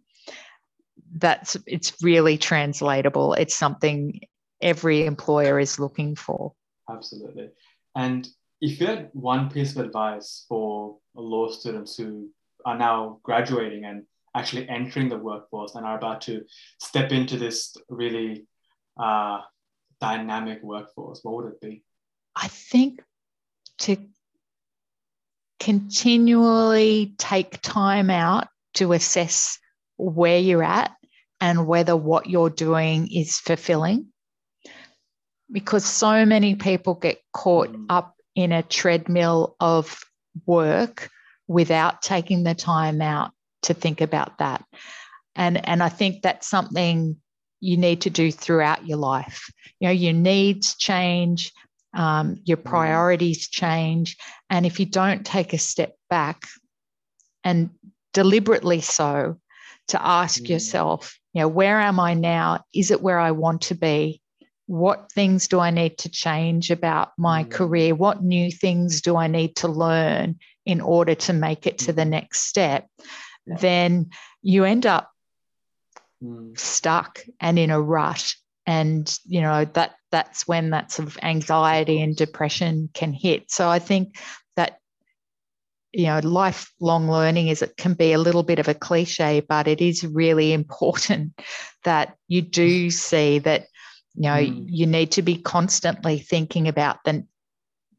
that's 1.17 1.57
it's 1.67 1.95
really 2.03 2.39
translatable. 2.39 3.35
It's 3.35 3.57
something 3.57 4.21
every 4.61 5.05
employer 5.05 5.59
is 5.59 5.79
looking 5.79 6.15
for. 6.15 6.53
Absolutely. 6.89 7.51
And 7.95 8.27
if 8.63 8.81
you 8.81 8.87
had 8.87 9.11
one 9.13 9.51
piece 9.51 9.75
of 9.75 9.85
advice 9.85 10.47
for 10.49 10.97
law 11.17 11.51
students 11.51 11.97
who 11.97 12.31
are 12.65 12.79
now 12.79 13.19
graduating 13.25 13.85
and 13.85 14.05
actually 14.37 14.69
entering 14.69 15.09
the 15.09 15.19
workforce 15.19 15.75
and 15.75 15.85
are 15.85 15.99
about 15.99 16.21
to 16.23 16.43
step 16.81 17.11
into 17.11 17.37
this 17.37 17.77
really 17.89 18.47
uh, 18.97 19.41
dynamic 20.01 20.63
workforce, 20.63 21.19
what 21.25 21.35
would 21.35 21.53
it 21.53 21.61
be? 21.61 21.83
I 22.37 22.47
think 22.47 23.03
to 23.79 23.97
continually 25.59 27.15
take 27.19 27.61
time 27.63 28.11
out 28.11 28.47
to 28.75 28.93
assess 28.93 29.59
where 29.97 30.39
you're 30.39 30.63
at 30.63 30.93
and 31.41 31.67
whether 31.67 31.97
what 31.97 32.31
you're 32.31 32.49
doing 32.49 33.09
is 33.13 33.39
fulfilling. 33.39 34.07
Because 35.51 35.85
so 35.85 36.25
many 36.25 36.55
people 36.55 36.95
get 36.95 37.19
caught 37.33 37.73
mm. 37.73 37.87
up 37.91 38.15
in 38.35 38.53
a 38.53 38.63
treadmill 38.63 39.57
of 39.61 40.05
work 40.47 41.11
without 41.49 42.03
taking 42.03 42.45
the 42.45 42.55
time 42.55 43.03
out 43.03 43.33
to 43.63 43.75
think 43.75 44.01
about 44.01 44.39
that. 44.39 44.65
And, 45.35 45.67
and 45.69 45.83
I 45.83 45.89
think 45.89 46.23
that's 46.23 46.49
something 46.49 47.17
you 47.61 47.77
need 47.77 48.03
to 48.03 48.11
do 48.11 48.33
throughout 48.33 48.87
your 48.87 48.99
life. 48.99 49.51
You 49.81 49.89
know, 49.89 49.93
your 49.93 50.13
needs 50.13 50.75
change, 50.77 51.53
um, 51.95 52.41
your 52.45 52.57
mm. 52.57 52.65
priorities 52.65 53.49
change. 53.49 54.17
And 54.51 54.67
if 54.67 54.81
you 54.81 54.87
don't 54.87 55.25
take 55.25 55.53
a 55.53 55.59
step 55.59 55.95
back 56.11 56.47
and 57.45 57.71
deliberately 58.13 58.81
so 58.81 59.39
to 59.89 60.05
ask 60.05 60.43
mm. 60.43 60.49
yourself, 60.49 61.19
you 61.33 61.41
know, 61.41 61.49
where 61.49 61.81
am 61.81 62.01
I 62.01 62.15
now? 62.15 62.65
Is 62.75 62.91
it 62.91 63.03
where 63.03 63.19
I 63.19 63.31
want 63.31 63.63
to 63.63 63.75
be? 63.75 64.22
What 64.67 65.11
things 65.13 65.49
do 65.49 65.61
I 65.61 65.71
need 65.71 65.99
to 65.99 66.09
change 66.09 66.71
about 66.71 67.13
my 67.19 67.45
mm. 67.45 67.51
career? 67.51 67.95
What 67.95 68.23
new 68.23 68.51
things 68.51 69.01
do 69.01 69.17
I 69.17 69.27
need 69.27 69.57
to 69.57 69.69
learn 69.69 70.39
in 70.65 70.81
order 70.81 71.15
to 71.15 71.33
make 71.33 71.67
it 71.67 71.79
to 71.79 71.93
the 71.93 72.03
mm. 72.03 72.11
next 72.11 72.43
step? 72.43 72.87
Then 73.47 74.11
you 74.41 74.65
end 74.65 74.87
up 74.87 75.11
mm. 76.23 76.59
stuck 76.59 77.21
and 77.41 77.59
in 77.59 77.71
a 77.71 77.81
rut. 77.81 78.35
And 78.65 79.13
you 79.27 79.41
know 79.41 79.65
that 79.65 79.97
that's 80.13 80.47
when 80.47 80.71
that 80.71 80.93
sort 80.93 81.09
of 81.09 81.19
anxiety 81.21 82.01
and 82.01 82.15
depression 82.15 82.91
can 82.95 83.13
hit. 83.13 83.51
So 83.51 83.69
I 83.69 83.81
think 83.81 84.17
that 84.55 84.79
you 85.93 86.07
know, 86.07 86.21
lifelong 86.23 87.09
learning 87.09 87.49
is 87.49 87.61
it 87.61 87.77
can 87.77 87.95
be 87.95 88.13
a 88.13 88.19
little 88.19 88.43
bit 88.43 88.59
of 88.59 88.69
a 88.69 88.75
cliche, 88.75 89.41
but 89.41 89.69
it 89.69 89.81
is 89.81 90.05
really 90.05 90.53
important 90.61 91.39
that 91.85 92.17
you 92.29 92.43
do 92.43 92.91
see 92.91 93.39
that, 93.41 93.67
you 94.15 94.23
know, 94.23 94.37
mm. 94.37 94.65
you 94.69 94.87
need 94.87 95.13
to 95.13 95.23
be 95.23 95.37
constantly 95.37 96.19
thinking 96.19 96.69
about 96.69 96.99
the 97.05 97.25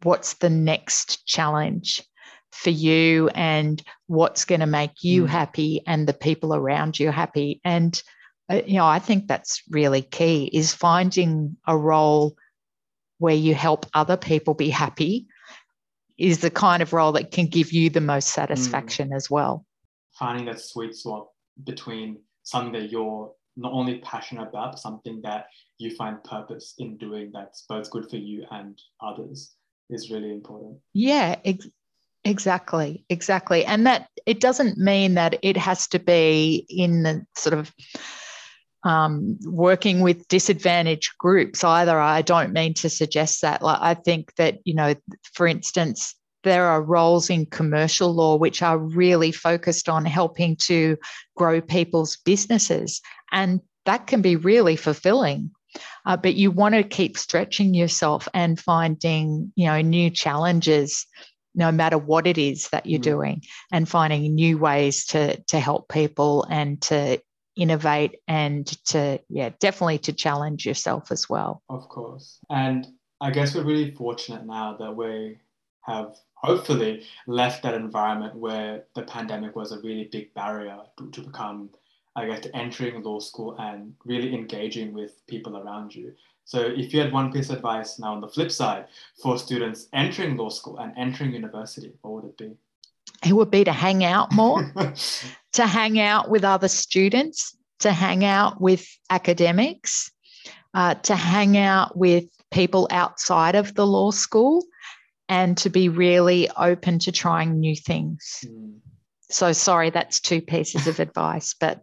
what's 0.03 0.35
the 0.35 0.49
next 0.49 1.25
challenge 1.25 2.03
for 2.51 2.69
you 2.69 3.29
and 3.29 3.81
what's 4.07 4.45
going 4.45 4.59
to 4.59 4.67
make 4.67 5.03
you 5.03 5.23
mm. 5.23 5.27
happy 5.27 5.81
and 5.87 6.07
the 6.07 6.13
people 6.13 6.53
around 6.53 6.99
you 6.99 7.09
happy. 7.09 7.59
And, 7.63 8.01
uh, 8.51 8.61
you 8.65 8.75
know, 8.75 8.85
I 8.85 8.99
think 8.99 9.27
that's 9.27 9.63
really 9.69 10.01
key 10.01 10.49
is 10.53 10.73
finding 10.73 11.57
a 11.67 11.77
role 11.77 12.35
where 13.17 13.35
you 13.35 13.55
help 13.55 13.85
other 13.93 14.17
people 14.17 14.53
be 14.53 14.69
happy 14.69 15.27
is 16.17 16.39
the 16.39 16.51
kind 16.51 16.83
of 16.83 16.93
role 16.93 17.13
that 17.13 17.31
can 17.31 17.47
give 17.47 17.71
you 17.71 17.89
the 17.89 18.01
most 18.01 18.29
satisfaction 18.29 19.09
mm. 19.09 19.15
as 19.15 19.29
well. 19.31 19.65
Finding 20.19 20.45
that 20.45 20.59
sweet 20.59 20.95
spot 20.95 21.27
between 21.63 22.19
something 22.43 22.73
that 22.73 22.91
you're 22.91 23.31
not 23.55 23.71
only 23.71 23.99
passionate 23.99 24.49
about, 24.49 24.73
but 24.73 24.79
something 24.79 25.21
that 25.23 25.47
you 25.77 25.95
find 25.95 26.23
purpose 26.23 26.75
in 26.77 26.97
doing 26.97 27.31
that's 27.33 27.65
both 27.67 27.89
good 27.89 28.09
for 28.09 28.17
you 28.17 28.45
and 28.51 28.79
others 29.01 29.55
is 29.89 30.11
really 30.11 30.31
important. 30.31 30.77
Yeah, 30.93 31.39
ex- 31.43 31.67
exactly. 32.23 33.05
Exactly. 33.09 33.65
And 33.65 33.85
that 33.85 34.07
it 34.25 34.39
doesn't 34.39 34.77
mean 34.77 35.15
that 35.15 35.39
it 35.41 35.57
has 35.57 35.87
to 35.89 35.99
be 35.99 36.65
in 36.69 37.03
the 37.03 37.25
sort 37.35 37.53
of 37.53 37.73
um, 38.83 39.37
working 39.45 40.01
with 40.01 40.27
disadvantaged 40.27 41.17
groups 41.17 41.63
either. 41.63 41.99
I 41.99 42.21
don't 42.21 42.53
mean 42.53 42.73
to 42.75 42.89
suggest 42.89 43.41
that. 43.41 43.61
Like, 43.61 43.79
I 43.81 43.93
think 43.93 44.35
that, 44.35 44.59
you 44.65 44.75
know, 44.75 44.93
for 45.33 45.47
instance, 45.47 46.15
there 46.43 46.65
are 46.65 46.81
roles 46.81 47.29
in 47.29 47.45
commercial 47.45 48.13
law 48.13 48.35
which 48.35 48.61
are 48.61 48.77
really 48.77 49.31
focused 49.31 49.87
on 49.87 50.03
helping 50.03 50.57
to 50.57 50.97
grow 51.37 51.61
people's 51.61 52.17
businesses. 52.17 53.01
And 53.31 53.61
that 53.85 54.07
can 54.07 54.21
be 54.21 54.35
really 54.35 54.75
fulfilling. 54.75 55.51
Uh, 56.05 56.17
but 56.17 56.35
you 56.35 56.51
want 56.51 56.75
to 56.75 56.83
keep 56.83 57.17
stretching 57.17 57.73
yourself 57.73 58.27
and 58.33 58.59
finding, 58.59 59.51
you 59.55 59.65
know, 59.65 59.79
new 59.81 60.09
challenges 60.09 61.05
no 61.55 61.71
matter 61.71 61.97
what 61.97 62.27
it 62.27 62.37
is 62.37 62.69
that 62.69 62.85
you're 62.85 62.99
mm. 62.99 63.03
doing 63.03 63.41
and 63.71 63.87
finding 63.87 64.33
new 64.35 64.57
ways 64.57 65.05
to 65.05 65.39
to 65.43 65.59
help 65.59 65.89
people 65.89 66.45
and 66.49 66.81
to 66.81 67.19
innovate 67.55 68.17
and 68.27 68.65
to 68.85 69.19
yeah 69.29 69.49
definitely 69.59 69.99
to 69.99 70.11
challenge 70.11 70.65
yourself 70.65 71.11
as 71.11 71.29
well 71.29 71.61
of 71.69 71.87
course 71.87 72.39
and 72.49 72.87
i 73.21 73.29
guess 73.29 73.53
we're 73.53 73.63
really 73.63 73.91
fortunate 73.91 74.43
now 74.45 74.75
that 74.75 74.95
we 74.95 75.37
have 75.81 76.15
hopefully 76.35 77.05
left 77.27 77.61
that 77.61 77.75
environment 77.75 78.35
where 78.35 78.85
the 78.95 79.03
pandemic 79.03 79.55
was 79.55 79.71
a 79.71 79.79
really 79.81 80.09
big 80.11 80.33
barrier 80.33 80.77
to, 80.97 81.11
to 81.11 81.21
become 81.21 81.69
i 82.15 82.25
guess 82.25 82.45
entering 82.53 83.01
law 83.03 83.19
school 83.19 83.55
and 83.59 83.93
really 84.05 84.33
engaging 84.33 84.93
with 84.93 85.25
people 85.27 85.57
around 85.57 85.93
you 85.93 86.13
so 86.45 86.59
if 86.59 86.93
you 86.93 86.99
had 86.99 87.13
one 87.13 87.31
piece 87.31 87.49
of 87.49 87.57
advice 87.57 87.99
now 87.99 88.13
on 88.13 88.21
the 88.21 88.27
flip 88.27 88.51
side 88.51 88.85
for 89.21 89.37
students 89.37 89.87
entering 89.93 90.35
law 90.37 90.49
school 90.49 90.77
and 90.77 90.93
entering 90.97 91.33
university 91.33 91.93
what 92.01 92.13
would 92.13 92.25
it 92.25 92.37
be 92.37 92.55
it 93.25 93.33
would 93.33 93.51
be 93.51 93.63
to 93.63 93.71
hang 93.71 94.03
out 94.03 94.33
more, 94.33 94.71
to 95.53 95.67
hang 95.67 95.99
out 95.99 96.29
with 96.29 96.43
other 96.43 96.67
students, 96.67 97.55
to 97.79 97.91
hang 97.91 98.25
out 98.25 98.59
with 98.59 98.85
academics, 99.09 100.11
uh, 100.73 100.95
to 100.95 101.15
hang 101.15 101.57
out 101.57 101.97
with 101.97 102.25
people 102.51 102.87
outside 102.91 103.55
of 103.55 103.75
the 103.75 103.85
law 103.85 104.11
school, 104.11 104.63
and 105.29 105.57
to 105.57 105.69
be 105.69 105.89
really 105.89 106.49
open 106.57 106.99
to 106.99 107.11
trying 107.11 107.59
new 107.59 107.75
things. 107.75 108.43
Mm. 108.45 108.79
So, 109.29 109.51
sorry, 109.53 109.89
that's 109.89 110.19
two 110.19 110.41
pieces 110.41 110.87
of 110.87 110.99
advice, 110.99 111.55
but 111.59 111.81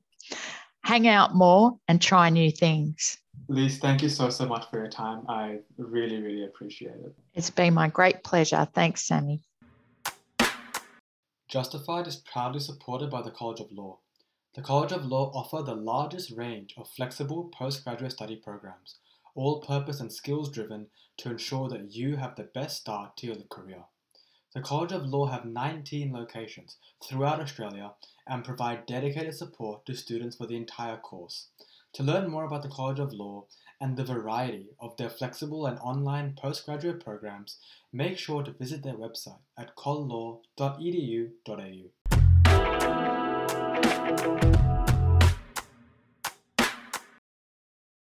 hang 0.85 1.07
out 1.09 1.35
more 1.35 1.79
and 1.89 2.01
try 2.01 2.31
new 2.31 2.51
things. 2.51 3.19
Lise, 3.49 3.79
thank 3.79 4.03
you 4.03 4.09
so, 4.09 4.31
so 4.31 4.47
much 4.47 4.69
for 4.71 4.79
your 4.79 4.89
time. 4.89 5.25
I 5.29 5.59
really, 5.77 6.21
really 6.21 6.45
appreciate 6.45 6.95
it. 6.95 7.15
It's 7.35 7.51
been 7.51 7.75
my 7.75 7.89
great 7.89 8.23
pleasure. 8.23 8.67
Thanks, 8.75 9.03
Sammy. 9.03 9.43
Justified 11.49 12.07
is 12.07 12.17
proudly 12.17 12.61
supported 12.61 13.11
by 13.11 13.23
the 13.23 13.33
College 13.33 13.61
of 13.61 13.73
Law. 13.73 13.99
The 14.55 14.63
College 14.63 14.93
of 14.93 15.05
Law 15.05 15.33
offer 15.35 15.63
the 15.63 15.75
largest 15.75 16.31
range 16.31 16.75
of 16.77 16.89
flexible 16.89 17.51
postgraduate 17.53 18.13
study 18.13 18.37
programs, 18.37 18.99
all 19.35 19.61
purpose 19.61 20.01
and 20.01 20.13
skills 20.13 20.51
driven 20.51 20.87
to 21.19 21.31
ensure 21.31 21.69
that 21.69 21.93
you 21.93 22.17
have 22.17 22.37
the 22.37 22.51
best 22.55 22.81
start 22.81 23.17
to 23.17 23.27
your 23.27 23.37
career. 23.51 23.85
The 24.53 24.61
College 24.61 24.91
of 24.91 25.07
Law 25.07 25.27
have 25.27 25.45
19 25.45 26.13
locations 26.13 26.77
throughout 27.05 27.39
Australia 27.39 27.93
and 28.27 28.45
provide 28.45 28.85
dedicated 28.85 29.37
support 29.37 29.87
to 29.87 29.95
students 29.95 30.37
for 30.37 30.47
the 30.47 30.57
entire 30.57 30.97
course. 30.97 31.51
To 31.93 32.03
learn 32.03 32.29
more 32.29 32.45
about 32.45 32.63
the 32.63 32.69
College 32.69 32.99
of 32.99 33.13
Law 33.13 33.45
and 33.81 33.97
the 33.97 34.03
variety 34.03 34.71
of 34.81 34.97
their 34.97 35.09
flexible 35.09 35.67
and 35.67 35.79
online 35.79 36.35
postgraduate 36.37 36.99
programs, 37.03 37.59
make 37.93 38.19
sure 38.19 38.43
to 38.43 38.51
visit 38.51 38.83
their 38.83 38.97
website 38.97 39.39
at 39.57 39.77
collaw.edu.au. 39.77 40.41